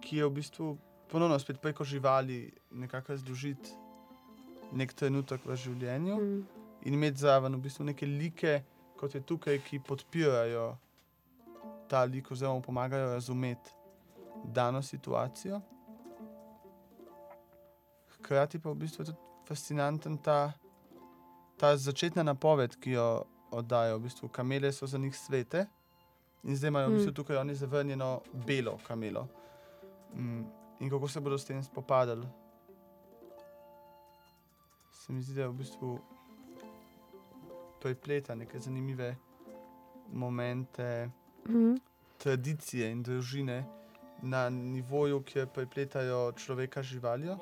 ki 0.00 0.16
je 0.16 0.26
v 0.26 0.30
bistvu 0.32 0.78
ponovno 1.08 1.38
spet 1.38 1.60
preko 1.60 1.84
živali 1.84 2.38
nekako 2.72 3.16
združiti 3.16 3.70
nek 4.72 4.92
trenutek 4.92 5.40
v 5.44 5.56
življenju 5.56 6.16
Mm. 6.16 6.46
in 6.82 6.94
imeti 6.94 7.18
zraven 7.18 7.54
v 7.54 7.60
bistvu 7.60 7.84
neke 7.84 8.06
like, 8.08 8.62
kot 9.02 9.14
je 9.14 9.20
tukaj, 9.20 9.58
ki 9.58 9.80
podpirajo 9.82 10.76
ta 11.90 12.04
lik, 12.04 12.30
oziroma 12.30 12.62
pomagajo 12.62 13.08
razumeti 13.10 13.70
dano 14.44 14.82
situacijo. 14.82 15.58
Hkrati 18.14 18.60
pa 18.62 18.70
v 18.70 18.74
bistvu 18.74 19.02
je 19.02 19.06
tudi 19.10 19.18
fascinanten 19.48 20.18
ta, 20.18 20.52
ta 21.58 21.72
začetna 21.76 22.22
napoved, 22.22 22.76
ki 22.78 22.94
jo 22.94 23.24
oddajo. 23.50 23.98
V 23.98 24.06
bistvu 24.06 24.28
kamele 24.28 24.70
so 24.72 24.86
za 24.86 24.98
njih 24.98 25.16
svete 25.18 25.66
in 26.44 26.56
zdaj 26.56 26.68
imajo 26.68 26.88
v 26.88 26.94
bistvu 26.94 27.10
Mm. 27.10 27.14
tukaj 27.14 27.36
oni 27.36 27.54
zavrnjeno 27.54 28.20
belo 28.46 28.78
kamelo. 28.86 29.26
Mm, 30.14 30.44
in 30.80 30.90
kako 30.90 31.08
se 31.08 31.20
bodo 31.20 31.38
s 31.38 31.44
tem 31.44 31.62
spopadali. 31.64 32.26
Se 34.92 35.12
mi 35.12 35.22
zdi, 35.22 35.34
da 35.34 35.42
je 35.42 35.48
v 35.48 35.52
bistvu 35.52 35.98
prepleta 37.82 38.34
neke 38.34 38.58
zanimive 38.60 39.16
momente 40.08 41.10
Mhm. 41.46 41.74
tradicije 42.18 42.90
in 42.90 43.02
družine 43.02 43.64
na 44.22 44.48
nivoju, 44.50 45.22
kjer 45.22 45.46
prepletajo 45.48 46.32
človeka 46.34 46.82
z 46.82 46.86
živaljo. 46.86 47.38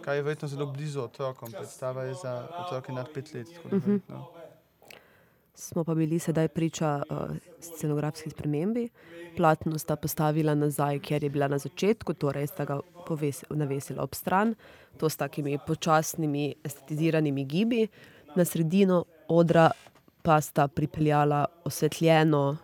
Kaj 0.00 0.16
je 0.16 0.22
verjetno 0.22 0.48
zelo 0.48 0.66
blizu 0.68 1.00
otrokom, 1.02 1.52
predstava 1.52 2.02
je 2.02 2.14
za 2.16 2.32
otroke 2.58 2.92
nad 2.92 3.08
pet 3.08 3.34
let. 3.34 3.46
da 3.62 3.68
Mhm. 3.68 3.90
verjetno- 3.90 4.26
Smo 5.54 5.84
pa 5.84 5.94
bili 5.94 6.18
sedaj 6.18 6.48
priča 6.48 7.02
uh, 7.02 7.16
scenografski 7.60 8.30
spremembi. 8.30 8.88
Platno 9.36 9.78
sta 9.78 9.96
postavila 9.96 10.54
nazaj, 10.54 10.98
kjer 11.00 11.22
je 11.22 11.30
bila 11.30 11.48
na 11.48 11.58
začetku, 11.58 12.14
torej 12.14 12.46
sta 12.46 12.64
ga 12.64 12.76
poves, 13.06 13.44
navesila 13.50 14.02
ob 14.02 14.14
stran, 14.14 14.54
to 14.96 15.08
s 15.08 15.16
takimi 15.16 15.58
počasnimi, 15.66 16.54
estetiziranimi 16.64 17.44
gibi, 17.44 17.88
na 18.36 18.44
sredino 18.44 19.04
odra 19.38 19.70
pa 20.22 20.40
sta 20.40 20.68
pripeljala 20.68 21.46
osvetljeno 21.64 22.56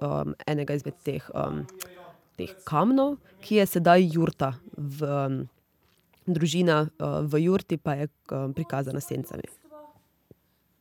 um, 0.00 0.34
enega 0.46 0.74
izmed 0.74 0.94
teh, 1.04 1.30
um, 1.34 1.62
teh 2.36 2.54
kamnov, 2.64 3.16
ki 3.44 3.60
je 3.60 3.66
sedaj 3.66 4.08
jurta. 4.14 4.52
V, 4.76 5.06
um, 5.06 5.38
družina 6.26 6.80
uh, 6.84 7.20
v 7.24 7.44
jurti 7.44 7.78
pa 7.78 7.94
je 8.00 8.08
um, 8.32 8.54
prikazana 8.54 9.00
s 9.00 9.10
sencami. 9.12 9.46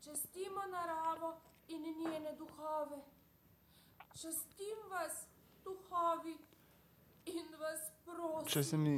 Častimo 0.04 0.66
naravo 0.72 1.36
in 1.68 1.84
njene 1.84 2.34
duhove. 2.40 3.02
Častim 4.14 4.80
vas, 4.92 5.26
duhovi, 5.64 6.38
in 7.26 7.46
vas 7.62 7.92
prosim, 8.06 8.50
Če 8.54 8.64
se, 8.64 8.78
mi, 8.78 8.98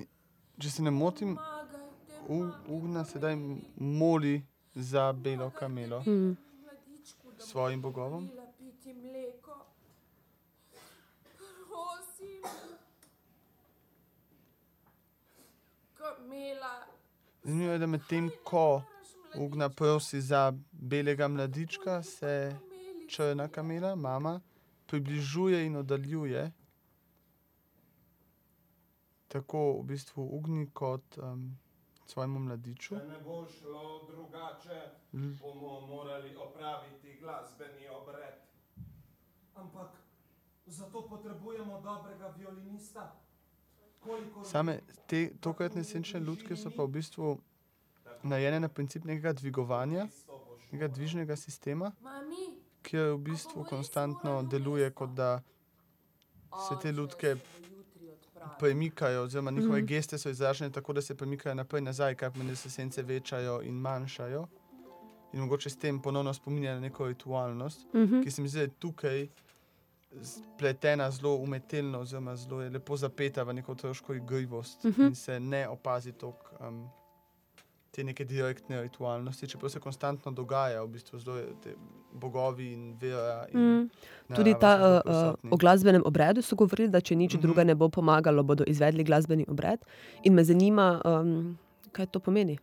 če 0.60 0.78
se 0.78 0.88
ne 0.88 0.92
motim, 0.92 1.38
Ugna 2.70 3.02
sedaj 3.10 3.34
moli 3.82 4.36
za 4.76 5.14
belo 5.14 5.50
kamelo 5.50 6.00
Mm. 6.00 6.38
mladičku, 6.62 7.28
da 7.32 7.38
bo 7.38 7.42
svojim 7.42 7.82
bogovom. 7.82 8.30
Zanimivo 17.44 17.72
je, 17.74 17.80
da 17.80 17.86
medtem 17.88 18.32
ko 18.44 18.82
Ugna 19.36 19.70
prosi 19.70 20.22
za 20.22 20.54
belega 20.72 21.28
mladička, 21.28 22.04
se 22.04 22.56
črna 23.10 23.48
kamela, 23.48 23.96
mama, 23.96 24.42
približuje 24.88 25.66
in 25.66 25.76
oddaljuje. 25.76 26.52
Tako 29.28 29.80
v 29.80 29.84
bistvu 29.84 30.24
Ugni 30.32 30.70
kot 30.74 31.18
um, 31.18 31.58
svojemu 32.10 32.40
mladiču. 32.40 32.96
Če 32.98 33.06
ne 33.08 33.20
bo 33.24 33.44
šlo 33.48 33.86
drugače, 34.10 34.80
L- 35.14 35.34
bomo 35.42 35.80
morali 35.88 36.36
opraviti 36.36 37.18
glasbeni 37.22 37.90
obred. 37.90 38.40
Ampak 39.56 39.98
zato 40.66 41.02
potrebujemo 41.08 41.82
dobrega 41.82 42.34
violinista. 42.38 43.12
Kolikor 44.00 44.46
Same 44.48 44.80
te 45.08 45.30
tokratne 45.42 45.84
senčne 45.84 46.20
lutke 46.20 46.56
so 46.56 46.72
pa 46.72 46.84
v 46.84 46.94
bistvu 47.00 47.34
narejene 48.24 48.60
na 48.60 48.70
princip 48.70 49.04
nekega 49.04 49.34
dvigovanja, 49.34 50.08
nekega 50.72 50.88
dvižnega 50.88 51.36
sistema, 51.36 51.92
Mami, 52.02 52.46
ki 52.82 52.98
v 52.98 53.18
bistvu 53.18 53.66
konstantno 53.70 54.44
deluje, 54.44 54.88
kot 54.92 55.10
da 55.10 55.42
se 56.68 56.76
te 56.82 56.92
lutke 56.92 57.36
premikajo, 58.60 59.24
oziroma 59.24 59.52
njihove 59.52 59.78
Mhm. 59.78 59.86
geste 59.88 60.18
so 60.18 60.30
izražene 60.30 60.70
tako, 60.72 60.94
da 60.94 61.02
se 61.02 61.16
premikajo 61.16 61.56
naprej 61.56 61.78
in 61.78 61.86
nazaj, 61.86 62.16
kar 62.16 62.32
pomeni, 62.32 62.50
da 62.50 62.56
se 62.56 62.70
sence 62.70 63.04
večajo 63.04 63.62
in 63.62 63.74
manjšajo. 63.76 64.48
In 65.34 65.40
mogoče 65.40 65.70
s 65.70 65.78
tem 65.78 66.00
ponovno 66.00 66.34
spominja 66.34 66.74
na 66.74 66.80
neko 66.80 67.08
ritualnost, 67.08 67.88
Mhm. 67.94 68.22
ki 68.22 68.32
se 68.32 68.42
mi 68.42 68.48
zdi, 68.48 68.58
da 68.58 68.64
je 68.64 68.70
tukaj 68.70 69.28
spletena 70.24 71.12
zelo 71.12 71.36
umetelno, 71.36 72.00
oziroma 72.00 72.36
zelo 72.36 72.62
je 72.62 72.70
lepo 72.70 72.98
zapeta 72.98 73.44
v 73.44 73.54
neko 73.54 73.72
otroško 73.72 74.14
igrivost 74.16 74.84
Mhm. 74.84 75.02
in 75.02 75.16
se 75.16 75.40
ne 75.40 75.68
opazi 75.68 76.12
toliko 76.12 76.38
um, 76.60 76.90
te 77.92 78.04
neke 78.04 78.26
direktne 78.26 78.82
ritualnosti, 78.82 79.48
čeprav 79.48 79.70
se 79.70 79.80
konstantno 79.80 80.32
dogaja, 80.32 80.84
v 80.84 80.88
bistvu 80.88 81.20
zelo 81.20 81.42
te 81.64 81.76
bogovi 82.14 82.74
in 82.74 82.98
vera. 83.02 83.46
In 83.52 83.60
Mm. 83.60 83.90
Tudi 84.36 84.54
narava 84.54 85.02
ta, 85.02 85.04
so 85.04 85.14
zelo 85.14 85.38
uh, 85.44 85.52
o 85.52 85.58
glasbenem 85.58 86.02
obredu 86.06 86.42
so 86.42 86.56
govorili, 86.56 86.90
da 86.90 87.02
če 87.02 87.16
nič 87.16 87.34
Mhm. 87.34 87.42
druga 87.42 87.64
ne 87.64 87.76
bo 87.76 87.90
pomagalo, 87.90 88.44
bodo 88.44 88.64
izvedli 88.68 89.04
glasbeni 89.04 89.46
obred. 89.50 89.80
In 90.24 90.34
me 90.34 90.44
zanima, 90.44 91.02
um, 91.06 91.58
kaj 91.92 92.06
to 92.06 92.20
pomeni. 92.20 92.58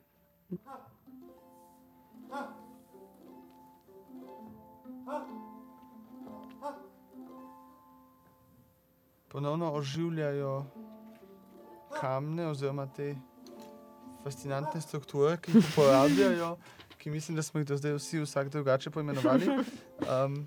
ponovno 9.29 9.73
oživljajo 9.73 10.65
kamne 12.01 12.47
oziroma 12.47 12.87
te 12.87 13.17
fascinantne 14.27 14.81
strukture, 14.81 15.37
ki 15.39 15.53
jih 15.55 15.69
uporabljajo, 15.73 16.57
ki 16.99 17.11
mislim, 17.11 17.37
da 17.39 17.43
smo 17.43 17.61
jih 17.61 17.69
do 17.69 17.77
zdaj 17.79 17.95
vsi 17.95 18.21
vsak 18.21 18.49
drugače 18.51 18.91
poimenovali. 18.91 19.47
Um, 20.07 20.47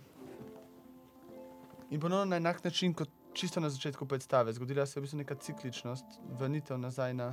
in 1.90 2.00
ponovno 2.00 2.26
na 2.26 2.36
enak 2.38 2.64
način 2.64 2.94
kot 2.94 3.10
čisto 3.34 3.60
na 3.60 3.70
začetku 3.70 4.06
predstave. 4.06 4.54
Zgodila 4.54 4.86
se 4.86 4.98
je 4.98 5.02
v 5.02 5.06
bistvu 5.06 5.18
neka 5.18 5.36
cikličnost, 5.36 6.06
vrnitev 6.40 6.78
nazaj 6.78 7.14
na 7.14 7.30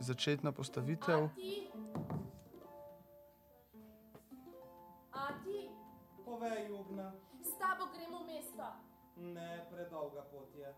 začetno 0.00 0.52
postavitev. 0.52 1.28
ti? 1.34 1.66
A 5.12 5.26
ti? 5.44 5.66
Povej, 6.24 6.70
Ugna, 6.72 7.12
S 7.42 7.58
tabo 7.58 7.90
gremo 7.90 8.22
v 8.22 8.26
mesto. 8.28 8.66
ne 9.16 9.66
predolga 9.70 10.22
pot 10.30 10.54
je. 10.54 10.70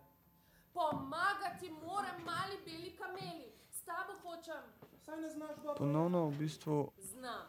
Pomagati 0.73 1.71
moram 1.85 2.25
mali 2.25 2.57
beli 2.65 2.97
kameli. 2.97 3.53
S 3.83 3.85
tabo 3.85 4.13
hočem. 4.23 4.63
Saj 4.99 5.21
ne 5.21 5.31
znaš 5.31 5.57
dobro. 5.57 5.75
Ponovno 5.77 6.27
v 6.27 6.35
bistvu 6.35 6.91
Znam. 7.03 7.43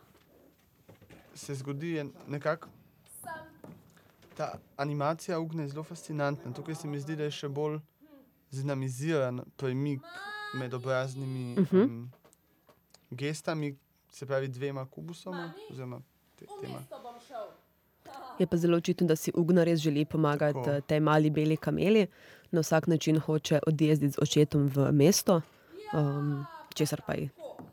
se 1.35 1.55
zgodi 1.55 1.91
nekako 2.27 2.67
Sem. 3.13 3.69
ta 4.33 4.47
animacija 4.77 5.39
Ugne 5.39 5.63
je 5.63 5.69
zelo 5.69 5.83
fascinantna. 5.83 6.53
Tukaj 6.53 6.75
se 6.75 6.87
mi 6.87 6.99
zdi, 6.99 7.15
da 7.15 7.23
je 7.23 7.31
še 7.31 7.49
bolj 7.49 7.79
zinamiziran 8.51 9.41
premik 9.57 10.01
med 10.53 10.73
obraznimi 10.73 11.55
Mhm. 11.55 11.77
um, 11.77 12.11
gestami, 13.11 13.77
se 14.09 14.25
pravi 14.25 14.47
dvema 14.49 14.85
kubusoma. 14.87 15.53
Oziroma 15.69 16.01
te, 16.35 16.45
tema. 16.61 16.79
mesto 16.79 16.99
bom 16.99 17.15
šel. 17.21 17.45
Je 18.39 18.47
pa 18.47 18.57
zelo 18.57 18.77
očitno, 18.77 19.07
da 19.07 19.15
si 19.15 19.31
Ugnar 19.35 19.65
res 19.65 19.79
želi 19.79 20.05
pomagati 20.05 20.53
Tako. 20.55 20.69
eh, 20.69 20.81
tej 20.81 20.99
mali 21.01 21.29
beli 21.29 21.57
kameli, 21.57 22.07
na 22.51 22.61
vsak 22.61 22.87
način 22.87 23.19
hoče 23.19 23.59
odjezditi 23.67 24.11
z 24.11 24.19
očetom 24.19 24.67
v 24.67 24.91
mesto, 24.91 25.41
um, 25.93 26.45
česar 26.73 27.01
pa 27.07 27.13
ji 27.13 27.29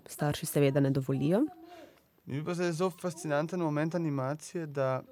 starši 0.07 0.47
seveda 0.47 0.81
ne 0.81 0.91
dovolijo. 0.91 1.41
Mi 2.27 2.45
pa 2.45 2.51
je 2.51 2.73
zelo 2.73 2.91
fascinanten 2.91 3.61
moment 3.61 3.95
animacije, 3.95 4.67
da 4.67 5.03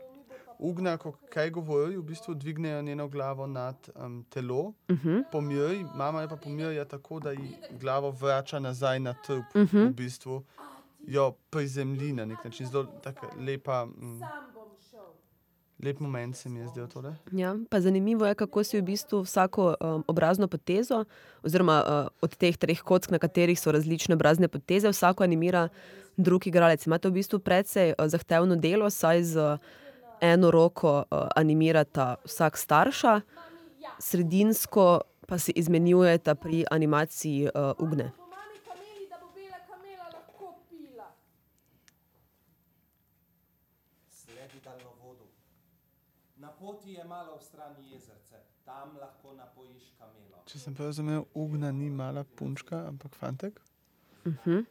Ugna, 0.61 0.97
ko 0.97 1.13
kaj 1.31 1.51
govori, 1.51 1.97
v 1.97 2.03
bistvu 2.03 2.35
dvignejo 2.35 2.83
njeno 2.83 3.09
glavo 3.09 3.47
nad 3.47 3.77
um, 3.95 4.25
telo, 4.31 4.73
Uh 4.89 4.97
-huh. 4.97 5.23
pomiri, 5.33 5.87
mama 5.95 6.23
je 6.23 6.29
pa 6.29 6.37
pomirja 6.37 6.85
tako, 6.85 7.21
da 7.21 7.31
ji 7.31 7.57
glavo 7.71 8.11
vrača 8.11 8.59
nazaj 8.59 9.01
na 9.01 9.15
trup. 9.15 9.45
Mhm. 9.55 9.79
V 9.79 9.91
bistvu 9.91 10.45
jo 11.07 11.33
prizemlji 11.51 12.13
na 12.13 12.25
nek 12.25 12.45
način. 12.45 12.67
Zelo 12.67 12.87
lepa, 13.39 13.87
šel. 14.01 14.58
Lep 15.85 16.01
moment 16.01 16.37
se 16.37 16.49
mi 16.49 16.61
je 16.61 16.69
zdel 16.69 16.89
tole. 16.89 17.15
Ja, 17.33 17.57
pa 17.71 17.81
zanimivo 17.81 18.27
je, 18.27 18.35
kako 18.35 18.65
si 18.65 18.81
v 18.81 18.83
bistvu 18.83 19.23
vsako 19.23 19.75
um, 19.81 20.05
obrazno 20.07 20.49
potezo, 20.49 21.05
oziroma 21.43 21.83
uh, 21.83 22.09
od 22.23 22.37
teh 22.37 22.57
treh 22.57 22.83
kock, 22.83 23.11
na 23.11 23.19
katerih 23.19 23.61
so 23.61 23.73
različne 23.73 24.15
obrazne 24.15 24.49
poteze, 24.49 24.91
vsako 24.91 25.25
animira 25.25 25.69
drug 26.17 26.47
igralec. 26.47 26.87
Imate 26.87 27.09
v 27.09 27.13
bistvu 27.21 27.39
precej 27.39 27.95
uh, 27.95 28.07
zahtevno 28.09 28.57
delo, 28.57 28.91
saj 28.91 29.23
z 29.23 29.37
uh, 29.39 29.59
eno 30.21 30.51
roko 30.51 31.05
uh, 31.11 31.29
animirata 31.37 32.17
vsak 32.25 32.57
starša, 32.57 33.21
sredinsko 33.99 35.01
pa 35.29 35.39
se 35.39 35.53
izmenjujeta 35.53 36.35
pri 36.35 36.65
animaciji 36.71 37.49
uh, 37.55 37.73
ugne. 37.79 38.11
Po 38.17 38.27
mami 38.27 38.59
kameli, 38.65 39.07
da 39.11 39.17
bo 39.21 39.29
bela 39.35 39.59
kamela 39.69 40.07
lahko 40.15 40.55
pila. 40.71 41.13
Sledi 44.11 44.61
daljnovodu. 44.65 45.29
Na 46.37 46.49
poti 46.49 46.93
je 46.93 47.05
malo 47.05 47.37
v 47.37 47.43
strani 47.43 47.93
jezerce, 47.93 48.37
tam 48.65 48.78
lahko 48.78 48.78
napojiš 48.78 48.78
kamelo. 48.78 48.78
Če 50.49 50.59
sem 50.59 50.75
prav 50.75 50.89
razumel, 50.89 51.27
Ugna 51.37 51.69
ni 51.73 51.91
mala 51.93 52.25
punčka, 52.25 52.87
ampak 52.89 53.13
fantek. 53.15 53.61
Mhm. 54.25 54.65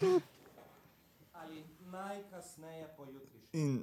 Ali 1.40 1.64
najkasneje 1.92 2.88
pojutrišnjem. 2.96 3.42
In 3.52 3.82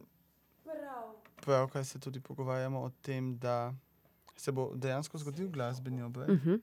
Prav. 0.64 1.14
pravkar 1.46 1.86
se 1.86 2.00
tudi 2.00 2.20
pogovarjamo 2.20 2.82
o 2.82 2.90
tem, 3.02 3.38
da 3.38 3.74
se 4.36 4.52
bo 4.52 4.72
dejansko 4.76 5.18
zgodil 5.18 5.50
glasbeni 5.50 6.02
obred. 6.02 6.30
Mhm. 6.30 6.56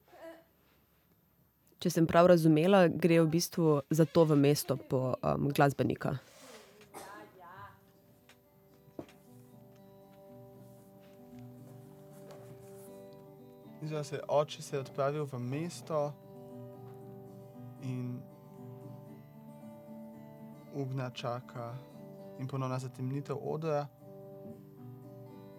Če 1.80 1.90
sem 1.90 2.06
prav 2.06 2.26
razumela, 2.26 2.88
gre 2.88 3.22
v 3.22 3.28
bistvu 3.30 3.80
za 3.90 4.04
to 4.04 4.26
v 4.28 4.36
mesto 4.36 4.76
po 4.76 5.14
um, 5.22 5.48
glasbenika. 5.48 6.18
Izgleda 13.90 14.04
se, 14.04 14.20
oče 14.28 14.62
se 14.62 14.76
je 14.76 14.80
odpravil 14.80 15.24
v 15.26 15.38
mesto 15.38 16.12
in 17.82 18.20
Ugna 20.74 21.10
čaka 21.10 21.74
in 22.38 22.46
ponovna 22.46 22.78
zatemnitev 22.78 23.36
odra, 23.42 23.88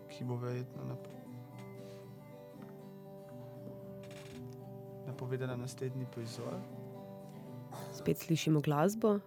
ki 0.08 0.24
bo 0.24 0.38
verjetno 0.40 0.86
nap 0.88 1.10
napovedala 5.08 5.60
naslednji 5.60 6.08
prizor. 6.16 6.56
Spet 7.92 8.18
slišimo 8.18 8.62
glasbo, 8.62 9.18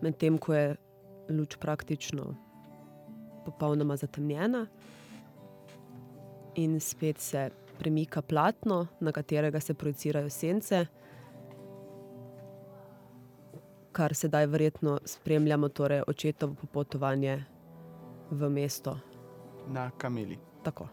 medtem 0.00 0.38
ko 0.38 0.54
je 0.54 0.76
luč 1.28 1.60
praktično 1.60 2.32
popolnoma 3.44 3.96
zatemnjena, 3.96 4.66
in 6.54 6.80
spet 6.80 7.18
se 7.18 7.50
premika 7.78 8.22
platno, 8.22 8.86
na 9.00 9.12
katerega 9.12 9.60
se 9.60 9.74
projicirajo 9.74 10.30
sence, 10.30 10.86
kar 13.92 14.14
sedaj 14.14 14.46
verjetno 14.46 14.98
spremljamo, 15.04 15.68
torej 15.68 16.02
očetovo 16.06 16.54
popotovanje 16.54 17.44
v 18.30 18.50
mesto. 18.50 18.98
Na 19.68 19.90
kameli. 19.98 20.38
Tako. 20.62 20.88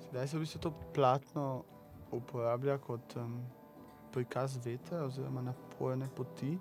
Sedaj 0.00 0.28
se 0.28 0.36
v 0.36 0.40
bistvu 0.40 0.60
to 0.60 0.72
platno 0.94 1.64
uporablja 2.12 2.78
kot 2.78 3.16
um, 3.16 3.42
prikaz 4.12 4.56
vetra 4.64 5.04
oziroma 5.04 5.42
naporne 5.42 6.08
poti. 6.16 6.58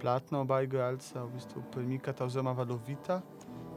Platno 0.00 0.40
oba 0.40 0.60
igralca 0.62 1.24
v 1.24 1.32
bistvu 1.34 1.62
premikata 1.72 2.24
oziroma 2.24 2.52
valovita, 2.52 3.20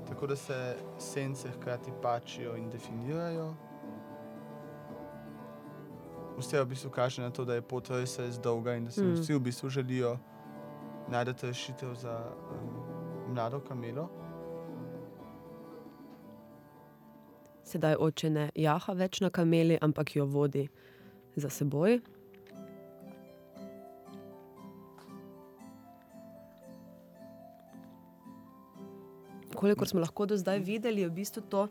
tako 0.10 0.28
da 0.28 0.36
se 0.36 0.76
sence 0.98 1.50
hkrati 1.50 1.92
pačijo 2.02 2.56
in 2.58 2.70
definirajo. 2.70 3.54
Vse 6.38 6.62
v 6.62 6.66
bistvu 6.66 6.90
kaže 6.90 7.22
na 7.22 7.30
to, 7.30 7.46
da 7.46 7.54
je 7.54 7.62
pot 7.62 7.90
res, 7.90 8.20
res 8.20 8.40
dolga 8.40 8.76
in 8.76 8.86
da 8.86 8.92
Mm. 8.98 9.06
mm. 9.06 9.14
vsi 9.14 9.34
v 9.34 9.40
bistvu 9.40 9.70
želijo 9.70 10.18
najti 11.10 11.48
rešitev 11.48 11.94
za 11.94 12.26
um, 12.52 13.34
mlado 13.34 13.60
kamelo. 13.60 14.10
Sedaj 17.64 17.96
oče 18.00 18.30
ne 18.30 18.50
jaha 18.56 18.94
več 18.94 19.22
na 19.22 19.30
kameli, 19.30 19.78
ampak 19.82 20.16
jo 20.16 20.26
vodi 20.26 20.68
za 21.36 21.50
seboj. 21.50 22.00
Kolikor 29.58 29.90
smo 29.90 30.04
lahko 30.04 30.28
do 30.30 30.38
zdaj 30.38 30.62
videli, 30.62 31.02
je 31.02 31.10
v 31.10 31.16
bistvu 31.18 31.42
to 31.50 31.68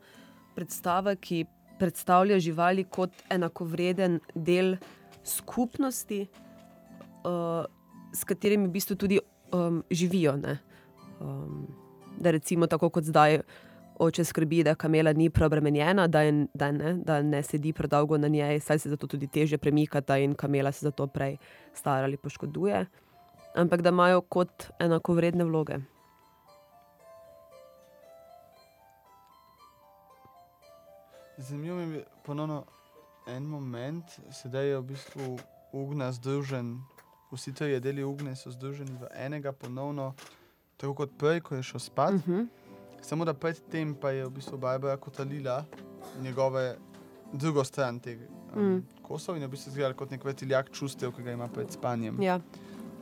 predstava, 0.57 1.15
ki 1.15 1.45
predstavlja 1.79 2.41
živali 2.43 2.87
kot 2.91 3.13
enakovreden 3.31 4.19
del 4.35 4.77
skupnosti, 5.27 6.25
uh, 7.27 7.63
s 8.13 8.25
katerimi 8.25 8.67
v 8.67 8.75
bistvu 8.79 8.97
tudi 8.97 9.21
um, 9.53 9.83
živijo. 9.91 10.37
ne. 10.37 10.59
Um, 11.21 11.67
da 12.19 12.31
recimo 12.31 12.67
tako 12.67 12.89
kot 12.91 13.05
zdaj 13.05 13.41
oče 13.99 14.25
skrbi, 14.25 14.63
da 14.65 14.75
kamela 14.75 15.13
ni 15.13 15.31
preobremenjena, 15.31 16.07
da, 16.07 16.21
je, 16.21 16.47
da, 16.55 16.71
ne, 16.73 16.95
da 17.05 17.23
ne 17.23 17.43
sedi 17.43 17.73
predolgo 17.73 18.19
na 18.19 18.29
njej, 18.29 18.61
saj 18.61 18.79
se 18.79 18.91
zato 18.91 19.07
tudi 19.07 19.27
teže 19.27 19.59
premikata 19.59 20.19
in 20.19 20.35
kamela 20.35 20.73
se 20.73 20.87
zato 20.87 21.07
prej 21.07 21.37
stara 21.75 22.05
ali 22.05 22.17
poškoduje. 22.17 22.87
Ampak 23.55 23.83
da 23.83 23.89
imajo 23.89 24.21
kot 24.21 24.71
enakovredne 24.79 25.45
vloge. 25.45 25.79
Zanimivo 31.39 31.77
mi 31.77 31.95
je 31.97 32.05
ponovno 32.25 32.65
en 33.27 33.43
moment, 33.43 34.05
sedaj 34.31 34.69
je 34.69 34.79
v 34.79 34.83
bistvu 34.83 35.39
Ugna 35.73 36.13
združen, 36.13 36.79
vsi 37.33 37.53
trije 37.55 37.81
deli 37.81 38.05
Ugne 38.05 38.37
so 38.37 38.51
združeni 38.51 38.93
v 39.01 39.09
enega 39.15 39.53
ponovno, 39.53 40.15
tako 40.77 40.95
kot 40.95 41.11
prej, 41.19 41.41
ko 41.41 41.55
je 41.55 41.63
šel 41.63 41.81
spat. 41.81 42.15
Uh 42.15 42.21
-huh. 42.29 42.47
Samo 43.03 43.25
da 43.25 43.35
predtem 43.35 43.95
pa 43.95 44.11
je 44.11 44.25
v 44.25 44.31
bistvu 44.31 44.59
Barbara 44.59 44.97
kotalila 44.97 45.65
njegove 46.21 46.77
drugo 47.33 47.65
stran 47.65 48.01
teh 48.01 48.19
um, 48.55 48.63
Mm. 48.63 48.83
kosov 49.03 49.37
in 49.37 49.43
je 49.43 49.49
v 49.49 49.51
bistvu 49.51 49.71
izgledal 49.71 49.95
kot 49.95 50.11
nek 50.11 50.25
vrtiljak 50.25 50.71
čustev, 50.71 51.13
ki 51.13 51.23
ga 51.23 51.33
ima 51.33 51.49
pred 51.49 51.73
spanjem. 51.73 52.23
ja. 52.23 52.41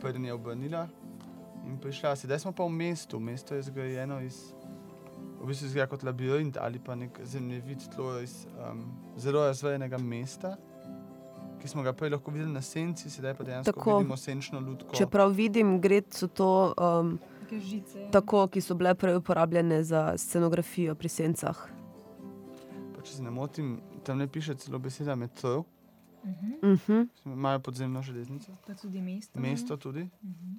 Preden 0.01 0.25
je 0.25 0.33
obrnila 0.33 0.89
in 1.67 1.79
prišla. 1.79 2.17
Sedaj 2.17 2.39
smo 2.39 2.53
pa 2.53 2.65
v 2.65 2.69
mestu. 2.69 3.21
Mesto 3.21 3.55
je 3.55 3.63
zgrajeno 3.63 4.21
iz, 4.21 4.53
v 5.45 5.49
bistvu 5.49 5.67
izgleda 5.67 5.87
kot 5.87 6.03
labirint 6.03 6.57
ali 6.57 6.79
pa 6.79 6.95
nek 6.95 7.21
zemljevid 7.23 7.83
tlo 7.91 8.15
iz 8.21 8.47
um, 8.63 8.85
zelo 9.17 9.43
razvejenega 9.45 9.99
mesta, 9.99 10.55
ki 11.61 11.69
smo 11.69 11.83
ga 11.83 11.93
prej 11.93 12.11
lahko 12.11 12.31
videli 12.31 12.53
na 12.53 12.63
senci, 12.63 13.11
sedaj 13.11 13.35
pa 13.35 13.45
dejansko 13.45 13.73
Tako. 13.73 13.99
Vidimo 13.99 14.17
senčno 14.17 14.61
lutko. 14.61 14.97
Čeprav 14.97 15.31
vidim, 15.33 15.81
gre 15.81 16.01
so 16.11 16.29
to 16.29 16.49
um, 16.75 17.19
žice. 17.53 18.09
tako, 18.11 18.47
ki 18.49 18.61
so 18.61 18.75
bile 18.75 18.95
prej 18.95 19.17
uporabljene 19.17 19.83
za 19.85 20.15
scenografijo 20.17 20.95
pri 20.95 21.09
sencah. 21.11 21.61
Pa, 22.95 23.03
če 23.03 23.13
se 23.13 23.23
ne 23.23 23.31
motim, 23.31 23.77
tam 24.03 24.19
ne 24.19 24.27
piše 24.29 24.55
celo 24.57 24.79
beseda 24.81 25.15
metro, 25.17 25.65
Mhm. 26.25 26.53
Uh 26.63 26.79
-huh. 26.81 27.09
imajo 27.27 27.61
podzemno 27.61 28.03
železnico, 28.03 28.53
Pa 28.67 28.75
tudi 28.75 29.01
mesto. 29.01 29.41
mesto 29.41 29.77
tudi. 29.77 30.09
Mhm. 30.23 30.55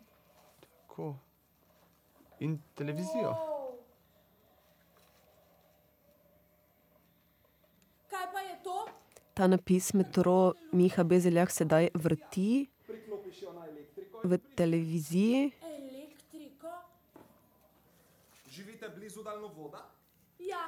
Tako. 0.61 1.15
In 2.39 2.59
televizijo. 2.75 3.31
Wow. 3.31 3.55
Kaj 8.09 8.25
pa 8.33 8.39
je 8.41 8.55
to? 8.63 8.85
Ta 9.35 9.47
napis 9.47 9.93
metro 9.93 10.53
Miha 10.71 11.03
Bezeljak 11.03 11.51
sedaj 11.51 11.89
vrti 11.93 12.69
v 14.23 14.37
televiziji. 14.55 15.51
Elektriko? 15.61 16.71
Živite 18.47 18.89
blizu 18.95 19.23
daljnovoda? 19.23 19.81
Ja. 20.39 20.63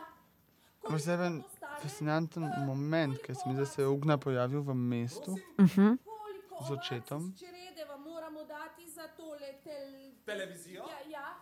Ampak 0.83 0.99
zdaj 0.99 1.15
je 1.15 1.27
en 1.27 1.39
fascinanten 1.81 2.51
moment, 2.65 3.15
ker 3.23 3.35
se 3.35 3.47
mi 3.47 3.55
zdi, 3.55 3.63
da 3.63 3.65
se 3.65 3.81
je 3.81 3.87
Ugna 3.87 4.17
pojavil 4.17 4.61
v 4.61 4.75
mestu. 4.75 5.31
Uh 5.31 5.39
-huh. 5.57 5.97
Koliko 6.03 6.63
Z 6.67 6.71
očetom. 6.71 7.33
črede 7.39 7.85
vam 7.89 8.01
moramo 8.01 8.43
dati 8.43 8.89
za 8.89 9.07
tole 9.07 9.53
tel... 9.63 10.11
Televizijo? 10.25 10.83
Ja, 10.83 11.09
ja. 11.09 11.35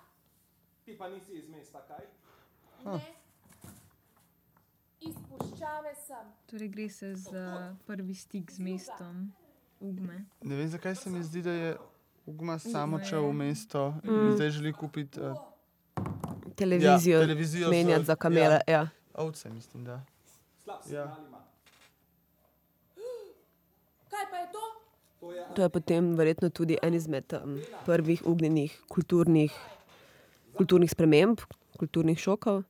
Ti 0.85 0.97
pa 0.97 1.09
nisi 1.09 1.33
iz 1.33 1.49
mesta, 1.49 1.81
kaj? 1.87 2.05
Ne. 2.85 3.24
Puščave 5.37 5.91
sem. 5.97 6.25
Torej 6.45 6.69
gre 6.69 6.89
se 6.89 7.15
za 7.17 7.45
prvi 7.85 8.15
stik 8.15 8.51
z 8.51 8.59
mestom 8.59 9.31
Ugme. 9.81 10.25
Ne 10.41 10.55
vem, 10.55 10.67
zakaj 10.67 10.95
se 10.95 11.09
mi 11.09 11.21
zdi, 11.21 11.41
da 11.41 11.51
je 11.51 11.75
Ugma 12.25 12.59
samo 12.59 12.97
je- 12.99 13.19
v 13.21 13.33
mesto 13.33 13.93
in 14.03 14.11
Mm. 14.11 14.31
zdaj 14.31 14.49
želi 14.51 14.73
kupiti 14.73 15.19
uh, 15.21 15.35
Televizijo, 16.55 16.87
Ja, 17.13 17.21
televizijo 17.21 17.69
menjati 17.69 18.05
za 18.05 18.15
kamere. 18.15 18.59
Ja. 18.67 18.73
Ja. 18.73 18.87
ovce, 19.15 19.49
mislim. 19.49 19.83
Da. 19.83 20.01
Slab 20.57 20.79
Ja. 20.81 20.83
signal 20.85 21.27
ima. 21.27 21.37
Kaj 24.09 24.25
pa 24.31 24.37
je 24.37 24.47
to? 24.47 24.59
To 25.19 25.31
je 25.31 25.45
To 25.55 25.61
je 25.61 25.69
potem 25.69 26.15
verjetno 26.15 26.49
tudi 26.49 26.77
en 26.81 26.93
izmed 26.93 27.33
um, 27.35 27.57
prvih 27.85 28.21
ugnjenih 28.25 28.81
kulturnih, 28.87 29.51
kulturnih 30.53 30.91
sprememb, 30.91 31.39
kulturnih 31.77 32.17
šokov, 32.17 32.63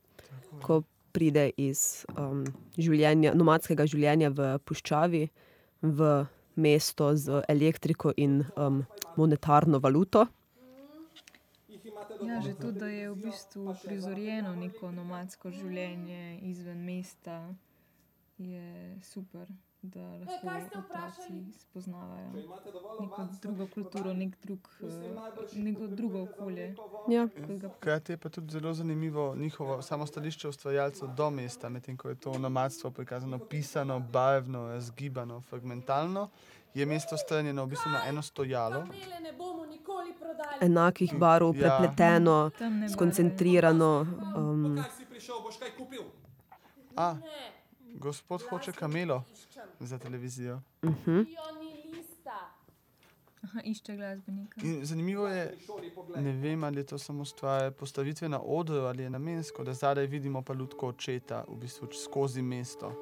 ko 0.62 0.82
pride 1.16 1.48
iz 1.56 2.04
um, 2.12 2.44
življenja, 2.76 3.32
nomadskega 3.36 3.86
življenja 3.88 4.30
v 4.36 4.54
puščavi 4.68 5.22
v 5.82 6.10
mesto 6.60 7.12
z 7.16 7.42
elektriko 7.48 8.12
in 8.16 8.42
um, 8.56 8.82
monetarno 9.16 9.80
valuto. 9.80 10.26
Ja, 12.20 12.40
že 12.40 12.54
to, 12.56 12.72
da 12.72 12.88
je 12.88 13.10
v 13.12 13.16
bistvu 13.28 13.74
prizorjeno 13.84 14.54
neko 14.56 14.88
nomadsko 14.92 15.52
življenje 15.52 16.40
izven 16.48 16.80
mesta, 16.84 17.42
je 18.40 18.96
super. 19.04 19.48
Da 19.82 20.00
kaj 20.00 20.18
lahko 20.18 20.68
ste 20.68 20.78
vprašali? 20.78 21.38
otroci 21.38 21.58
spoznavajo 21.60 22.30
Če 22.32 22.40
imate 22.40 22.70
dovolj 22.72 23.00
neko 23.00 23.28
drugo 23.42 23.66
kulturo, 23.66 24.12
nek 24.14 24.36
drug, 24.42 24.68
eh, 24.80 25.58
neko 25.58 25.86
drugo 25.88 26.22
okolje. 26.22 26.74
Ja. 27.08 27.28
Hkrati 27.76 28.12
je 28.12 28.16
pa 28.16 28.28
tudi 28.28 28.52
zelo 28.52 28.74
zanimivo 28.74 29.34
njihovo 29.36 29.82
samo 29.82 30.06
stališče 30.06 30.48
ustvarjalcev 30.48 31.08
do 31.08 31.30
mesta, 31.30 31.68
medtem 31.68 31.96
ko 31.96 32.08
je 32.08 32.14
to 32.16 32.38
nomadstvo 32.38 32.90
prikazano 32.90 33.38
pisano, 33.40 34.00
barvno, 34.02 34.68
razgibano, 34.68 35.40
fragmentalno, 35.40 36.28
je 36.74 36.86
mesto 36.86 37.16
strnjeno 37.16 37.64
v 37.64 37.68
bistvu 37.68 37.90
na 37.90 38.02
eno 38.06 38.22
stojalo. 38.22 38.86
Enakih 40.60 41.14
barv, 41.14 41.46
Ja. 41.46 41.60
prepleteno, 41.60 42.50
barve. 42.50 42.88
skoncentrirano. 42.88 44.06
Um, 44.36 44.76
Kaj 45.58 45.70
kaj? 45.70 46.04
A, 46.96 47.16
gospod 47.94 48.42
hoče 48.42 48.72
kamelo. 48.72 49.24
Za 49.80 49.98
televizijo. 49.98 50.60
uh 50.82 50.90
-huh. 51.06 51.16
Joni 51.16 51.96
lista. 51.96 52.52
Aha, 53.42 53.60
išče 53.64 53.96
glasbenika. 53.96 54.60
In 54.64 54.84
zanimivo 54.86 55.28
je, 55.28 55.56
ne 56.16 56.32
vem, 56.32 56.64
ali 56.64 56.80
je 56.80 56.86
to 56.86 56.98
samo 56.98 57.24
stvar 57.24 57.72
postavitve 57.72 58.28
na 58.28 58.40
odru 58.40 58.76
ali 58.76 59.02
je 59.02 59.10
namensko, 59.10 59.64
da 59.64 59.74
zadaj 59.74 60.06
vidimo 60.06 60.42
pa 60.42 60.52
lutko 60.52 60.88
očeta, 60.88 61.44
v 61.48 61.56
bistvu 61.56 61.88
skozi 62.04 62.42
mesto. 62.42 62.86
Uh 62.86 62.92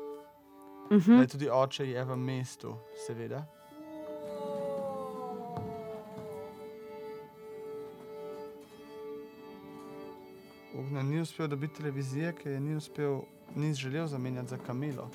Da 0.91 0.97
-huh. 0.97 1.21
je 1.21 1.27
tudi 1.27 1.49
oče 1.51 1.91
je 1.91 2.05
v 2.05 2.17
mestu, 2.17 2.77
seveda. 3.07 3.47
Ugna 10.75 11.03
ni 11.03 11.21
uspel 11.21 11.49
dobiti 11.49 11.75
televizije, 11.75 12.33
ker 12.33 12.53
je 12.53 12.61
ni 12.61 12.77
uspel, 12.77 13.21
ni 13.55 13.75
želel 13.75 14.07
zamenjati 14.07 14.49
za 14.49 14.59
kamelo. 14.59 15.11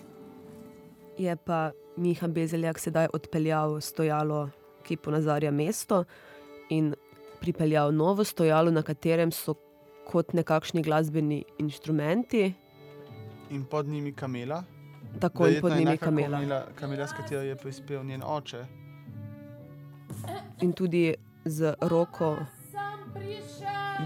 Je 1.19 1.35
pa 1.35 1.71
Miha 1.99 2.27
Bezeljak 2.27 2.79
sedaj 2.79 3.09
odpeljal 3.13 3.81
stojalo, 3.81 4.49
ki 4.87 4.95
ponazarja 4.97 5.51
mesto, 5.51 6.05
in 6.69 6.93
pripeljal 7.41 7.91
novo 7.91 8.23
stojalo, 8.23 8.71
na 8.71 8.83
katerem 8.87 9.31
so 9.31 9.57
kot 10.07 10.33
nekakšni 10.33 10.81
glasbeni 10.83 11.43
inštrumenti, 11.59 12.53
In 13.49 13.63
pod 13.65 13.87
njimi 13.87 14.13
kamela. 14.13 14.63
tako 15.19 15.47
in 15.47 15.53
Verjetno 15.53 15.69
pod 15.69 15.77
njimi 15.77 15.97
kamela. 15.97 16.37
Kamela, 16.37 16.65
kamela, 16.75 17.07
s 17.07 17.13
katero 17.13 17.41
je 17.41 17.55
prispel 17.55 18.03
njen 18.03 18.21
oče. 18.25 18.65
In 20.61 20.73
tudi 20.73 21.15
z 21.45 21.73
roko 21.81 22.37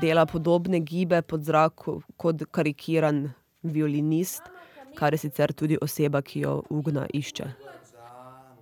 dela 0.01 0.25
podobne 0.25 0.79
gibe 0.79 1.21
pod 1.21 1.43
zraku 1.43 2.01
kot 2.17 2.43
karikiran 2.51 3.29
violinist, 3.63 4.41
kar 4.95 5.13
je 5.13 5.17
sicer 5.17 5.53
tudi 5.53 5.77
oseba, 5.81 6.21
ki 6.21 6.39
jo 6.39 6.63
Ugna 6.69 7.07
išče. 7.13 7.43
Dan, 7.43 8.57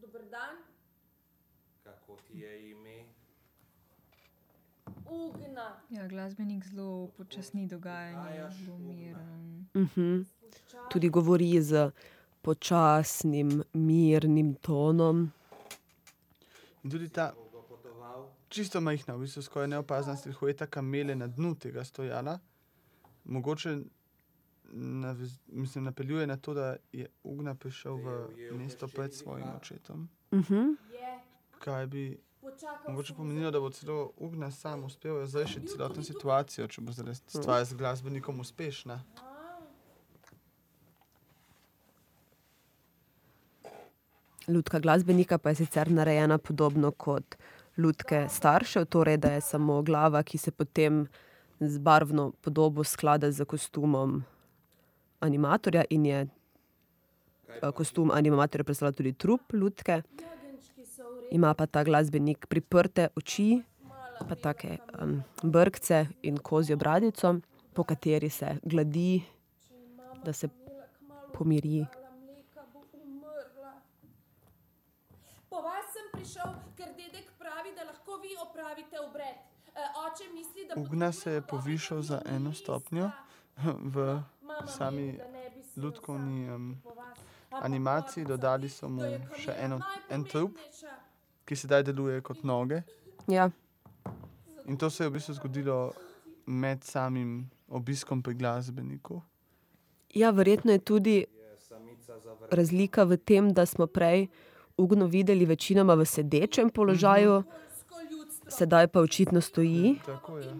Dober 0.00 0.22
dan, 0.30 0.56
kako 1.84 2.16
ti 2.26 2.38
je 2.38 2.70
ime? 2.70 3.04
Ugna. 5.06 5.80
Ja, 5.90 6.08
glasbenik 6.08 6.64
zelo 6.64 7.08
počasni 7.16 7.66
dogajanje, 7.66 8.50
zelo 8.64 8.78
miren. 8.78 9.66
Uh 9.74 9.96
-huh. 9.96 10.24
Tudi 10.90 11.08
govori 11.08 11.62
z 11.62 11.90
počasnim, 12.42 13.62
mirnim 13.72 14.54
tonom. 14.54 15.32
In 16.84 16.90
tudi 16.90 17.08
ta 17.08 17.32
čisto 18.52 18.80
majhna, 18.80 19.14
v 19.16 19.24
bistvu 19.24 19.42
skoraj 19.42 19.68
neopazna 19.68 20.16
silhueta 20.16 20.66
kamele 20.66 21.14
na 21.14 21.26
dnu 21.26 21.54
tega 21.54 21.84
stojala, 21.84 22.38
mogoče 23.24 23.78
navez, 24.74 25.38
mislim, 25.46 25.84
napeljuje 25.84 26.26
na 26.26 26.36
to, 26.36 26.54
da 26.54 26.76
je 26.92 27.06
Ugna 27.22 27.54
prišel 27.54 27.96
v 27.96 28.28
mesto 28.52 28.88
pred 28.88 29.14
svojim 29.14 29.46
očetom. 29.56 30.08
Uh 30.30 30.38
-huh. 30.38 30.76
Je. 30.92 31.20
Kaj 31.58 31.86
bi 31.86 32.18
Počakal 32.40 32.90
mogoče 32.90 33.14
pomenilo, 33.14 33.50
da 33.50 33.60
bo 33.60 33.70
celo 33.70 34.12
Ugna 34.16 34.50
sam 34.50 34.84
uspel 34.84 35.18
razrešiti 35.18 35.66
celotno 35.66 36.02
situacijo, 36.02 36.66
če 36.68 36.80
bo 36.80 36.92
zdaj 36.92 37.14
stvar 37.14 37.64
z 37.64 37.74
glasbenikom 37.74 38.40
uspešna. 38.40 39.02
A, 39.16 39.32
Lutka 44.48 44.78
glasbenika 44.78 45.38
pa 45.38 45.48
je 45.48 45.54
sicer 45.54 45.90
narejena 45.90 46.38
podobno 46.38 46.90
kot 46.90 47.36
lutke 47.78 48.26
staršev, 48.28 48.84
torej 48.84 49.16
da 49.16 49.32
je 49.32 49.40
samo 49.40 49.82
glava, 49.82 50.22
ki 50.22 50.38
se 50.38 50.50
potem 50.50 51.06
z 51.68 51.78
barvno 51.78 52.32
podobo 52.40 52.84
sklada 52.84 53.30
z 53.32 53.44
kostumom 53.44 54.22
animatorja 55.20 55.84
in 55.90 56.06
je 56.06 56.20
eh, 57.62 57.72
kostum 57.74 58.10
animatorja 58.10 58.64
predstavlja 58.64 58.96
tudi 58.96 59.12
trup 59.12 59.52
lutke. 59.52 60.02
Ima 61.30 61.54
pa 61.54 61.66
ta 61.66 61.84
glasbenik 61.84 62.46
priprte 62.46 63.08
oči, 63.16 63.62
pa 64.28 64.34
take 64.34 64.78
um, 65.00 65.22
brkce 65.42 66.06
in 66.22 66.36
kozjo 66.38 66.76
bradico, 66.76 67.34
po 67.72 67.84
kateri 67.84 68.30
se 68.30 68.58
gladi, 68.62 69.22
da 70.24 70.32
se 70.32 70.48
pomiri. 71.32 71.86
prišel, 76.22 76.54
ker 76.76 76.92
dedek 76.94 77.32
pravi, 77.38 77.74
da 77.74 77.84
lahko 77.84 78.16
vi 78.22 78.36
opravite 78.38 79.00
obred. 79.00 79.51
E, 79.74 79.80
oče 80.06 80.24
misli, 80.34 80.66
da 80.68 80.80
Ugna 80.80 81.12
se 81.12 81.32
je 81.32 81.42
povišal 81.42 82.02
za 82.02 82.22
eno 82.26 82.52
stopnjo 82.54 83.10
v 83.94 84.22
sami 84.66 85.18
lutkovni 85.76 86.50
um, 86.50 86.76
animaciji, 87.50 88.24
dodali 88.24 88.68
so 88.68 88.88
mu 88.88 89.02
še 89.36 89.54
eno, 89.58 89.80
en 90.10 90.24
trup, 90.24 90.56
ki 91.44 91.56
sedaj 91.56 91.82
deluje 91.82 92.20
kot 92.20 92.44
noge. 92.44 92.82
Ja, 93.28 93.50
In 94.66 94.76
to 94.76 94.90
se 94.90 95.04
je 95.04 95.08
v 95.08 95.12
bistvu 95.12 95.34
zgodilo 95.34 95.92
med 96.46 96.84
samim 96.84 97.50
obiskom 97.68 98.22
pri 98.22 98.34
glasbeniku. 98.34 99.22
ja, 100.14 100.30
verjetno 100.30 100.72
je 100.72 100.78
tudi 100.78 101.24
razlika 102.50 103.04
v 103.04 103.16
tem, 103.16 103.52
da 103.52 103.66
smo 103.66 103.86
prej 103.86 104.26
ugno 104.76 105.06
videli 105.06 105.46
večinoma 105.46 105.94
v 105.94 106.04
sedečem 106.04 106.70
položaju, 106.70 107.32
ljudstvo 107.32 107.71
sedaj 108.52 108.88
pa 108.88 109.00
očitno 109.00 109.40
stoji. 109.40 109.98
Tako 110.06 110.38
je. 110.38 110.54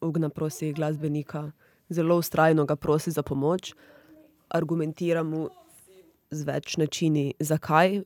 Ugna 0.00 0.28
prosi 0.28 0.72
glasbenika, 0.72 1.50
zelo 1.88 2.16
ustrajno 2.16 2.64
ga 2.64 2.76
prosi 2.76 3.10
za 3.10 3.22
pomoč, 3.22 3.74
argumentira 4.48 5.22
mu 5.22 5.48
z 6.30 6.44
več 6.44 6.76
načini, 6.76 7.34
zakaj 7.38 8.02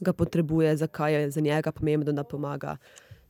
ga 0.00 0.12
potrebuje, 0.12 0.76
zakaj 0.76 1.14
je 1.14 1.30
za 1.30 1.40
njega 1.40 1.72
pomembno, 1.72 2.12
da 2.12 2.24
pomaga 2.24 2.76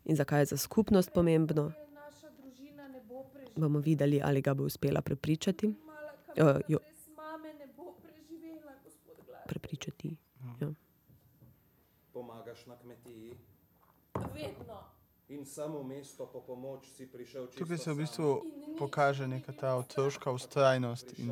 in 0.05 0.17
zakaj 0.17 0.41
je 0.41 0.47
za 0.47 0.57
skupnost 0.57 1.13
pomembno. 1.15 1.71
Naša 1.95 2.31
družina 2.31 2.89
ne 2.89 3.01
bo. 3.09 3.25
Bomo 3.57 3.79
videli, 3.79 4.21
ali 4.25 4.43
ga 4.43 4.55
bo 4.55 4.65
uspela 4.65 5.03
prepričati. 5.03 5.75
Uh, 6.37 6.61
jo, 6.69 6.79
brez 6.79 7.09
mame 7.17 7.55
ne 7.55 7.67
bo 7.77 7.95
preživela, 8.03 8.73
gospod 8.85 9.17
glasbenik. 9.27 9.49
prepričati. 9.49 10.17
Ja. 10.61 10.69
Pomagaš 12.13 12.67
na 12.67 12.77
kmetiji? 12.77 13.35
Vedno. 14.35 14.79
in 15.29 15.47
samo 15.47 15.83
mesto 15.83 16.27
po 16.27 16.41
pomoč 16.41 16.87
si 16.97 17.07
prišel 17.07 17.47
čisto 17.47 17.59
Tukaj 17.65 17.79
se 17.79 17.93
v 17.93 17.97
bistvu 17.97 18.43
pokaže 18.79 19.27
neka 19.29 19.53
ta 19.53 19.75
otroška 19.77 20.31
ustrajnost 20.31 21.19
in 21.19 21.31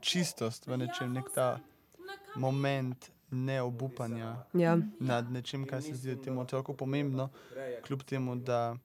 čistost 0.00 0.66
v 0.66 0.76
nečem, 0.76 1.12
nek 1.12 1.30
ta 1.34 1.58
Na 1.98 2.16
kam 2.16 2.42
moment 2.42 3.10
neobupanja 3.30 4.44
Ja. 4.54 4.76
nad 5.00 5.30
nečim, 5.32 5.66
kar 5.66 5.82
se 5.82 5.94
zdi 5.94 6.16
temu 6.22 6.40
otroku 6.40 6.74
pomembno, 6.76 7.28
kljub 7.86 8.02
temu, 8.02 8.36
da 8.36 8.76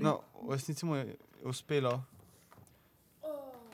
no, 0.00 0.20
v 0.42 0.52
resnici 0.52 0.86
mu 0.86 0.96
je 0.96 1.16
uspelo 1.42 2.02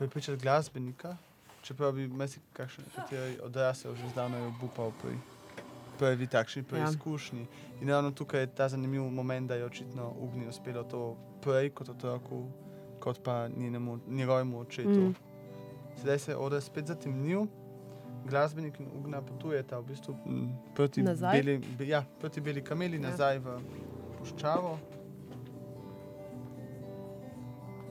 prepričati 0.01 0.43
glasbenika, 0.43 1.17
čeprav 1.63 1.93
bi 1.93 2.09
marsikakšen 2.09 2.85
kateri 2.97 3.37
odrasel 3.45 3.95
že 3.95 4.09
zdavnaj 4.09 4.47
obupal 4.47 4.93
pri 5.03 5.13
prvi 5.99 6.27
takšni 6.27 6.63
preizkušnji. 6.63 7.47
In 7.83 7.89
ravno 7.89 8.11
tukaj 8.11 8.41
je 8.41 8.47
ta 8.47 8.69
zanimiv 8.69 9.03
moment, 9.03 9.49
da 9.49 9.55
je 9.55 9.65
očitno 9.65 10.13
Ugni 10.19 10.49
uspelo 10.49 10.83
to 10.83 11.17
prej 11.43 11.71
kot 11.71 11.89
otroku, 11.89 12.47
kot 13.01 13.21
pa 13.23 13.49
njenemu, 13.49 13.99
njegovemu 14.09 14.61
očetu. 14.61 14.89
Mm. 14.89 15.09
Mm. 15.09 15.15
Sedaj 16.01 16.19
se 16.19 16.33
je 16.33 16.37
oder 16.37 16.63
spet 16.63 16.87
zatemnil, 16.87 17.47
glasbenik 18.25 18.81
in 18.81 18.89
Ugna 18.97 19.21
potujeta 19.23 19.79
v 19.79 19.85
bistvu 19.85 20.17
m, 20.27 20.49
proti, 20.75 21.03
Nazaj? 21.03 21.43
beli, 21.43 21.59
be, 21.79 21.87
ja, 21.89 22.05
proti 22.21 22.41
beli 22.41 22.65
kameli, 22.65 22.97
Ja. 22.97 23.03
ja. 23.03 23.11
nazaj 23.11 23.39
v 23.39 23.61
puščavo. 24.19 24.79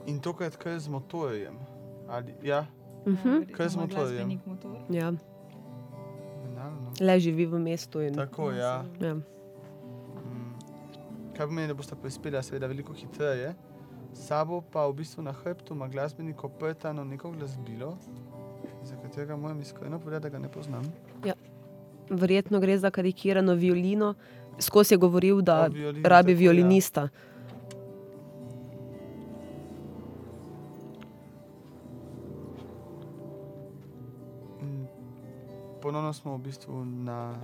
In 0.06 0.18
tokrat 0.20 0.56
kar 0.56 0.78
z 0.78 0.88
motorjem. 0.88 1.69
Ali, 2.10 2.34
ja, 2.42 2.66
Mhm. 3.00 3.42
Kaj 3.52 3.68
z 3.68 3.74
Ima 3.74 3.82
motorjem? 3.82 4.08
glasbenik 4.08 4.46
motor. 4.46 4.76
Ja. 4.90 5.12
banalno. 6.44 6.92
Le 7.00 7.20
živi 7.20 7.46
v 7.46 7.58
mestu 7.58 8.00
in 8.00 8.14
Tako, 8.14 8.50
ja. 8.50 8.84
ja. 9.00 9.14
kar 11.36 11.46
pomeni, 11.46 11.68
da 11.68 11.74
boste 11.74 11.96
prispela 11.96 12.42
seveda 12.42 12.66
veliko 12.66 12.92
hitreje. 12.92 13.54
Sabo 14.12 14.60
pa 14.62 14.86
v 14.86 14.92
bistvu 14.94 15.22
na 15.22 15.32
hrbtu 15.32 15.74
ima 15.74 15.88
glasbenik 15.88 16.44
oprtano 16.44 17.04
neko 17.04 17.30
glasbilo, 17.30 17.96
za 18.82 18.96
katerega 18.96 19.36
moram 19.36 19.60
iskreno 19.60 19.98
povedati, 19.98 20.22
da 20.22 20.28
ga 20.28 20.38
ne 20.38 20.48
poznam. 20.48 20.84
Verjetno 22.10 22.60
gre 22.60 22.78
za 22.78 22.90
karikirano 22.90 23.54
violino. 23.54 24.14
Skozi 24.58 24.94
je 24.94 24.98
govoril, 24.98 25.40
da 25.40 25.66
violini, 25.66 26.02
rabi 26.04 26.32
tako, 26.32 26.36
ja. 26.36 26.38
violinista. 26.40 27.02
In 27.02 27.08
Ponovno 36.10 36.22
smo 36.22 36.34
v 36.34 36.42
bistvu 36.42 36.74
na 36.84 37.38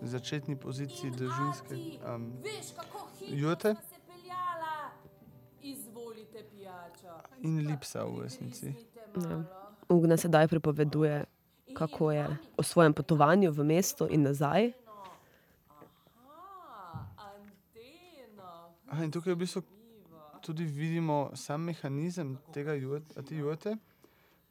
začetni 0.00 0.54
poziciji 0.54 1.10
družinske. 1.10 1.74
Um, 2.06 2.30
Veš, 2.38 2.70
kako 2.70 3.08
hitro 3.10 3.36
Jurte? 3.36 3.70
sva 3.72 3.82
se 3.82 3.98
peljala. 4.06 4.74
Izvolite 5.62 6.44
pijačo. 6.46 7.10
in 7.42 7.66
lipsa 7.66 8.04
v 8.04 8.22
resnici. 8.22 8.70
Ja. 9.18 9.42
Ugna 9.88 10.16
sedaj 10.16 10.46
pripoveduje, 10.48 11.24
kako 11.74 12.12
je 12.12 12.26
o 12.56 12.62
svojem 12.62 12.94
potovanju 12.94 13.50
v 13.50 13.64
mesto 13.64 14.06
in 14.06 14.22
nazaj. 14.22 14.70
Aha, 18.86 19.02
in 19.02 19.10
tukaj 19.10 19.34
v 19.34 19.36
bistvu 19.36 19.62
tudi 20.40 20.64
vidimo 20.64 21.30
sam 21.34 21.62
mehanizem 21.62 22.38
tega 22.52 22.78
jurt- 22.78 23.10
te 23.18 23.34
jurte. 23.34 23.74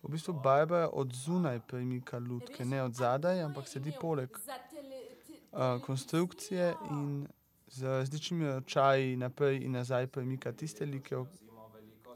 V 0.04 0.10
bistvu 0.10 0.34
Barbara 0.34 0.90
od 0.94 1.14
zunaj 1.14 1.60
premika 1.68 2.18
lutke, 2.20 2.66
ne 2.66 2.84
od 2.84 2.94
zadaj, 2.94 3.42
ampak 3.42 3.68
sedi 3.68 3.94
poleg 4.02 4.30
uh, 4.38 5.82
konstrukcije 5.82 6.76
in 6.92 7.28
z 7.68 7.84
različnimi 7.84 8.50
očaji 8.50 9.16
naprej 9.18 9.64
in 9.64 9.72
nazaj 9.72 10.08
premika 10.08 10.52
tiste 10.52 10.86
like, 10.86 11.16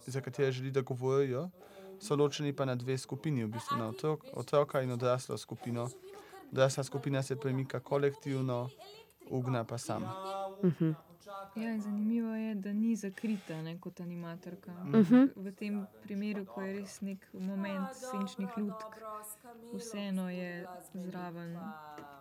za 0.05 0.21
katere 0.21 0.51
želi, 0.51 0.71
da 0.71 0.81
govorijo. 0.81 1.49
So 1.99 2.15
ločeni 2.15 2.53
pa 2.53 2.65
na 2.65 2.75
dve 2.75 2.97
skupini, 2.97 3.43
v 3.43 3.47
bistvu 3.47 3.77
na 3.77 3.87
otrok, 3.89 4.25
otroka 4.33 4.81
in 4.81 4.91
odraslo 4.91 5.37
skupino. 5.37 5.89
Odrasla 6.51 6.83
skupina 6.83 7.23
se 7.23 7.35
premika 7.35 7.79
kolektivno, 7.79 8.69
ugna 9.29 9.63
pa 9.63 9.77
sam. 9.77 10.03
Mhm. 10.63 11.06
Ja, 11.55 11.79
zanimivo 11.79 12.35
je, 12.35 12.55
da 12.55 12.73
ni 12.73 12.95
zakrita 12.95 13.61
ne, 13.61 13.79
kot 13.79 13.99
animatorka. 13.99 14.71
Mhm. 14.71 15.23
V 15.35 15.51
tem 15.51 15.85
primeru, 16.03 16.45
ko 16.45 16.61
je 16.61 16.79
res 16.79 17.01
nek 17.01 17.27
moment 17.33 17.95
senčnih 17.95 18.57
lutk, 18.57 18.99
vseeno 19.73 20.29
je 20.29 20.67
zraven 20.93 21.57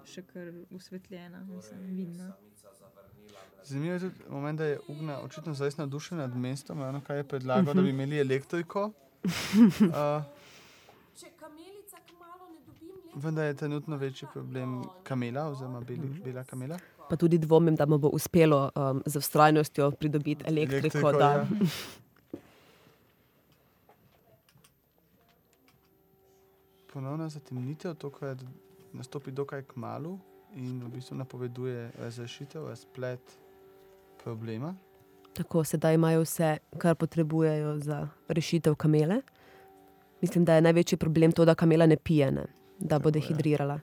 še 0.04 0.22
kar 0.22 0.52
usvetljena, 0.70 1.44
mislim, 1.50 1.80
vidna. 1.96 2.32
Zanimivo 3.64 3.94
je 3.94 4.00
tudi 4.00 4.30
moment, 4.30 4.58
da 4.58 4.64
je 4.64 4.80
Ugna 4.88 5.20
očitno 5.20 5.54
zelo 5.54 5.70
navdušena 5.78 6.26
nad 6.26 6.36
mestom, 6.36 6.82
ravno 6.82 7.00
kaj 7.00 7.16
je 7.16 7.24
predlagal, 7.24 7.74
da 7.74 7.82
bi 7.82 7.90
imeli 7.90 8.20
elektriko. 8.20 8.90
Uh, 9.26 10.22
vendar 13.16 13.44
je 13.44 13.56
trenutno 13.56 13.96
večji 13.96 14.28
problem 14.32 14.84
kamela, 15.02 15.48
oziroma 15.48 15.80
beli, 15.80 16.08
bela 16.24 16.44
kamela. 16.44 16.78
Pa 17.08 17.16
tudi 17.16 17.38
dvomim, 17.38 17.76
da 17.76 17.86
mu 17.86 17.98
bo 17.98 18.08
uspelo 18.08 18.70
um, 18.74 19.02
z 19.06 19.20
vztrajnostjo 19.20 19.90
pridobiti 19.90 20.44
elektriko. 20.46 20.78
Elektriko, 20.78 21.12
da, 21.12 21.32
ja. 21.32 21.46
Ponovna 26.92 27.28
zatemnitev, 27.28 27.94
to, 27.94 28.10
kar 28.10 28.28
je 28.28 28.36
nastopi 28.92 29.30
dokaj 29.30 29.62
k 29.62 29.76
malu 29.76 30.18
in 30.56 30.82
v 30.84 30.88
bistvu 30.88 31.16
napoveduje 31.16 31.90
razrešitev, 31.98 32.68
razplet 32.68 33.20
problema. 34.24 34.74
Tako 35.36 35.64
sedaj 35.64 35.94
imajo 35.94 36.22
vse, 36.24 36.56
kar 36.78 36.94
potrebujejo 36.94 37.78
za 37.78 38.08
rešitev 38.28 38.74
kamele. 38.74 39.20
Mislim, 40.20 40.44
da 40.44 40.54
je 40.54 40.60
največji 40.60 40.98
problem 40.98 41.32
to, 41.32 41.44
da 41.44 41.54
kamela 41.54 41.86
ne 41.86 41.96
pije, 41.96 42.32
ne? 42.32 42.46
da 42.78 42.98
bo 42.98 43.10
dehidrirala. 43.10 43.80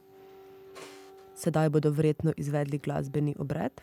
Sedaj 1.43 1.69
bodo 1.69 1.91
verjetno 1.91 2.31
izvedli 2.37 2.77
glasbeni 2.77 3.35
obred. 3.39 3.81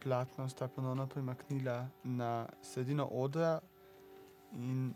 Platno 0.00 0.48
sta 0.48 0.68
ponovno 0.68 1.06
premaknila 1.06 1.88
na 2.04 2.46
sredino 2.62 3.04
odra 3.04 3.60
in 4.52 4.94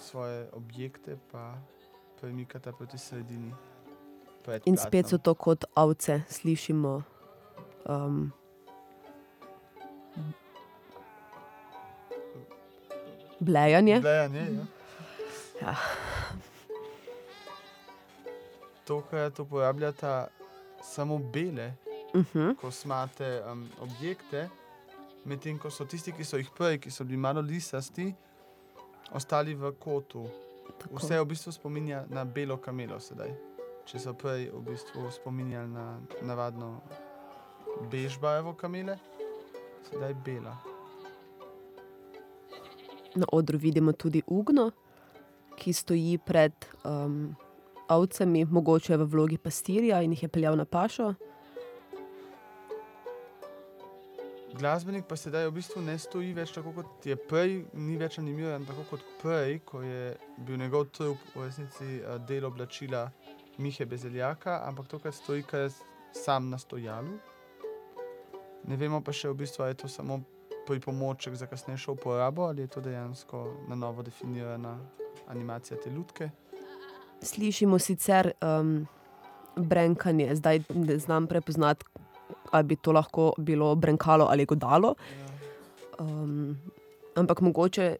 svoje 0.00 0.48
objekte 0.52 1.18
pa 1.32 1.58
premikata 2.20 2.72
proti 2.72 2.98
sredini. 2.98 3.52
In 4.64 4.76
spet 4.76 5.08
so 5.08 5.18
to 5.18 5.34
kot 5.34 5.64
ovce, 5.74 6.22
slišimo. 6.28 7.02
Um, 7.88 8.32
blejanje. 13.44 14.00
Blejanje, 14.00 14.40
ja. 14.40 14.66
Ja. 15.62 15.76
Tokrat 18.84 19.38
uporabljata 19.38 20.26
samo 20.82 21.18
bele 21.18 21.72
Uh 22.14 22.24
-huh. 22.34 22.56
kosmate 22.56 23.42
um, 23.52 23.70
objekte, 23.80 24.48
medtem 25.24 25.58
ko 25.58 25.70
so 25.70 25.84
tisti, 25.84 26.12
ki 26.12 26.24
so 26.24 26.36
jih 26.36 26.50
prej, 26.56 26.78
ki 26.78 26.90
so 26.90 27.04
bili 27.04 27.16
malo 27.16 27.40
lisasti, 27.40 28.14
ostali 29.12 29.54
v 29.54 29.72
kotu. 29.72 30.28
Vse 30.90 31.20
v 31.20 31.24
bistvu 31.24 31.52
spominja 31.52 32.04
na 32.08 32.24
belo 32.24 32.56
kamelo 32.56 33.00
sedaj. 33.00 33.34
Če 33.84 33.98
so 33.98 34.14
prej 34.14 34.50
v 34.50 34.60
bistvu 34.60 35.10
spominjali 35.10 35.68
na 35.68 36.00
navadno 36.22 36.80
bežbajevo 37.90 38.54
kamele, 38.54 38.98
sedaj 39.90 40.14
bela. 40.14 40.73
Na 43.14 43.26
odru 43.32 43.58
vidimo 43.58 43.92
tudi 43.92 44.22
ugno, 44.26 44.70
ki 45.56 45.72
stoji 45.72 46.18
pred 46.18 46.52
um, 46.84 47.36
ovcami, 47.88 48.44
mogoče 48.44 48.96
v 48.96 49.06
vlogi 49.06 49.38
pastirja 49.38 50.02
in 50.02 50.12
jih 50.12 50.22
je 50.22 50.28
peljal 50.28 50.56
na 50.56 50.64
pašo. 50.64 51.14
Glasbenik 54.54 55.08
pa 55.10 55.16
sedaj 55.18 55.48
v 55.48 55.56
bistvu 55.56 55.80
ne 55.82 55.96
stoji 55.98 56.30
več 56.34 56.52
tako 56.54 56.70
kot 56.76 57.06
je 57.06 57.16
prej, 57.18 57.64
ni 57.74 57.96
več 57.98 58.20
animiran 58.20 58.62
tako 58.68 58.84
kot 58.92 59.08
prej, 59.18 59.56
ko 59.66 59.82
je 59.82 60.12
bil 60.46 60.60
njegov 60.60 60.92
trup 60.94 61.18
v 61.34 61.48
resnici 61.48 61.96
eh, 61.98 62.18
del 62.28 62.46
oblačila 62.46 63.08
Mihe 63.58 63.86
Bezeljaka, 63.86 64.60
ampak 64.68 64.86
tokrat 64.90 65.14
stoji 65.14 65.42
kar 65.42 65.66
sam 66.14 66.50
na 66.50 66.58
stojalu. 66.58 67.18
Ne 68.70 68.78
vemo 68.78 69.02
pa 69.02 69.12
še 69.12 69.32
v 69.32 69.40
bistvu, 69.42 69.64
ali 69.64 69.74
je 69.74 69.82
to 69.82 69.90
samo 69.90 70.20
pripomoček 70.66 71.34
za 71.34 71.46
kasnejšo 71.46 71.92
uporabo 71.92 72.42
ali 72.42 72.62
je 72.62 72.66
to 72.66 72.80
dejansko 72.80 73.56
na 73.68 73.74
novo 73.74 74.02
definirana 74.02 74.78
animacija 75.28 75.80
te 75.80 75.90
lutke. 75.90 76.30
Slišimo 77.22 77.78
sicer 77.78 78.32
um, 78.42 78.86
brenkanje, 79.56 80.34
zdaj 80.34 80.62
ne 80.74 80.98
znam 80.98 81.26
prepoznati, 81.26 81.84
ali 82.50 82.64
bi 82.64 82.76
to 82.76 82.92
lahko 82.92 83.32
bilo 83.38 83.74
brenkalo 83.74 84.26
ali 84.30 84.44
godalo. 84.44 84.94
Um, 86.00 86.58
ampak 87.14 87.40
mogoče, 87.40 87.96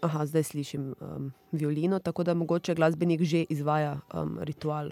aha, 0.00 0.26
zdaj 0.26 0.42
slišim 0.42 0.94
um, 1.00 1.32
violino, 1.52 1.98
tako 1.98 2.22
da 2.22 2.34
mogoče 2.34 2.74
glasbenik 2.74 3.22
že 3.22 3.44
izvaja 3.48 4.00
um, 4.14 4.38
ritual. 4.40 4.90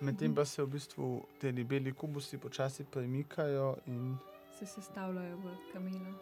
Medtem 0.00 0.34
pa 0.34 0.44
se 0.44 0.62
v 0.62 0.66
bistvu 0.66 1.22
ti 1.40 1.64
beli 1.64 1.92
kubusi 1.92 2.38
počasi 2.38 2.84
premikajo 2.84 3.76
in 3.86 4.16
Se 4.54 4.66
sestavljajo 4.66 5.36
v 5.36 5.42
kamela. 5.72 6.12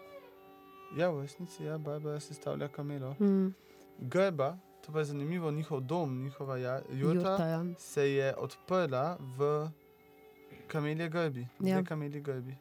ja, 0.96 1.10
v 1.10 1.20
resnici 1.22 1.64
ja, 1.64 1.78
Barbara 1.78 2.20
sestavlja 2.20 2.68
kamelo. 2.68 3.14
Hmm, 3.18 3.54
Grba, 3.98 4.56
to 4.80 4.92
pa 4.92 4.98
je 4.98 5.04
zanimivo, 5.04 5.50
njihov 5.50 5.80
dom, 5.80 6.22
njihova 6.22 6.56
ja, 6.56 6.80
juta, 6.90 7.14
Jurta, 7.28 7.46
ja. 7.46 7.64
se 7.78 8.12
je 8.12 8.36
odprla 8.36 9.16
v 9.36 9.68
kamelje 10.66 11.08
grbi, 11.08 11.46
dve 11.58 11.70
Ja. 11.70 11.84
kamelji 11.84 12.20
grbi. 12.20 12.56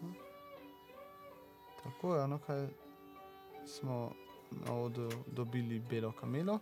Hm. 0.00 0.12
Tako 1.82 2.14
je, 2.14 2.22
ono 2.22 2.38
kaj 2.38 2.68
smo 3.66 4.12
na 4.50 4.74
odru 4.74 5.10
dobili 5.26 5.80
belo 5.80 6.12
kamelo. 6.12 6.58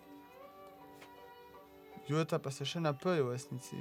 Jurta 2.09 2.39
pa 2.39 2.51
se 2.51 2.65
še 2.65 2.81
naprej 2.81 3.21
v 3.21 3.31
resnici 3.31 3.81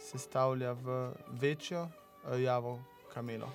sestavlja 0.00 0.72
v 0.74 0.94
večjo 1.36 1.82
rjavo 2.26 2.78
kamelo. 3.08 3.48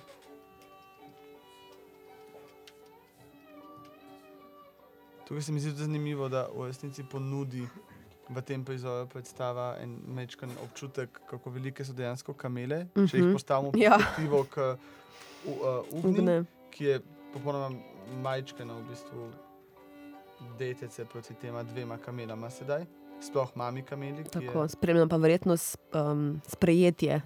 Tukaj 5.24 5.42
se 5.42 5.52
mi 5.52 5.60
zdi 5.60 5.70
tudi 5.70 5.82
zanimivo, 5.82 6.28
da 6.28 6.46
v 6.48 6.66
resnici 6.66 7.02
ponudi 7.04 7.66
v 8.28 8.42
tem 8.42 8.64
prizoru 8.64 9.06
predstava 9.06 9.76
en 9.80 9.96
mečken 10.08 10.50
občutek, 10.60 11.20
kako 11.26 11.50
velike 11.50 11.84
so 11.84 11.92
dejansko 11.92 12.34
kamele. 12.34 12.86
Če 12.96 13.16
jih 13.16 13.24
Mhm. 13.24 13.32
postavimo 13.32 13.70
v 13.70 13.78
Ja. 13.78 13.90
perspektivo 13.92 14.44
k 14.44 14.56
uh, 14.58 14.78
Ugni, 15.92 16.10
Ugne. 16.12 16.44
ki 16.70 16.84
je 16.84 17.00
popolnoma 17.32 17.70
majčkena 18.16 18.74
v 18.74 18.82
bistvu 18.84 19.30
detece 20.58 21.04
proti 21.04 21.34
tema 21.34 21.62
dvema 21.64 21.98
kamelama 21.98 22.50
sedaj. 22.50 22.86
Sploh 23.20 23.50
mami 23.54 23.82
kameli, 23.82 24.24
Tako, 24.24 24.62
je 24.62 24.68
spremljam 24.68 25.08
pa 25.08 25.16
verjetno 25.16 25.54
um, 25.94 26.40
sprejetje 26.46 27.20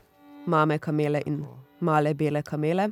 mame 0.47 0.79
kamele 0.79 1.23
in 1.27 1.39
tako. 1.39 1.59
male 1.81 2.15
bele 2.15 2.43
kamele. 2.43 2.89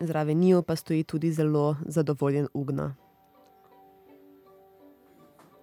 Zraven 0.00 0.38
njiju 0.38 0.62
pa 0.62 0.76
stoji 0.76 1.04
tudi 1.04 1.32
zelo 1.32 1.76
zadovoljen 1.82 2.48
Ugna. 2.54 2.94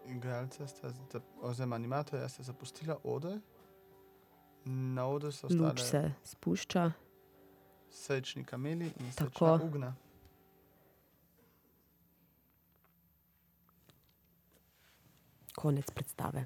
Igralca 0.08 0.68
sta, 0.68 0.90
za- 0.90 1.20
oziroma 1.42 1.76
animatorja 1.76 2.30
sta 2.30 2.44
zapustila 2.44 2.98
oder. 3.04 3.40
Na 4.66 5.06
oder 5.06 5.32
so 5.32 5.48
ostale 5.48 5.62
Luč 5.62 5.82
se 5.82 6.12
spušča. 6.24 6.92
srčni 7.90 8.44
kameli 8.44 8.86
in 9.00 9.12
Tako. 9.12 9.30
srčna 9.30 9.60
ugna. 9.64 9.96
Konec 15.56 15.92
predstave. 15.92 16.46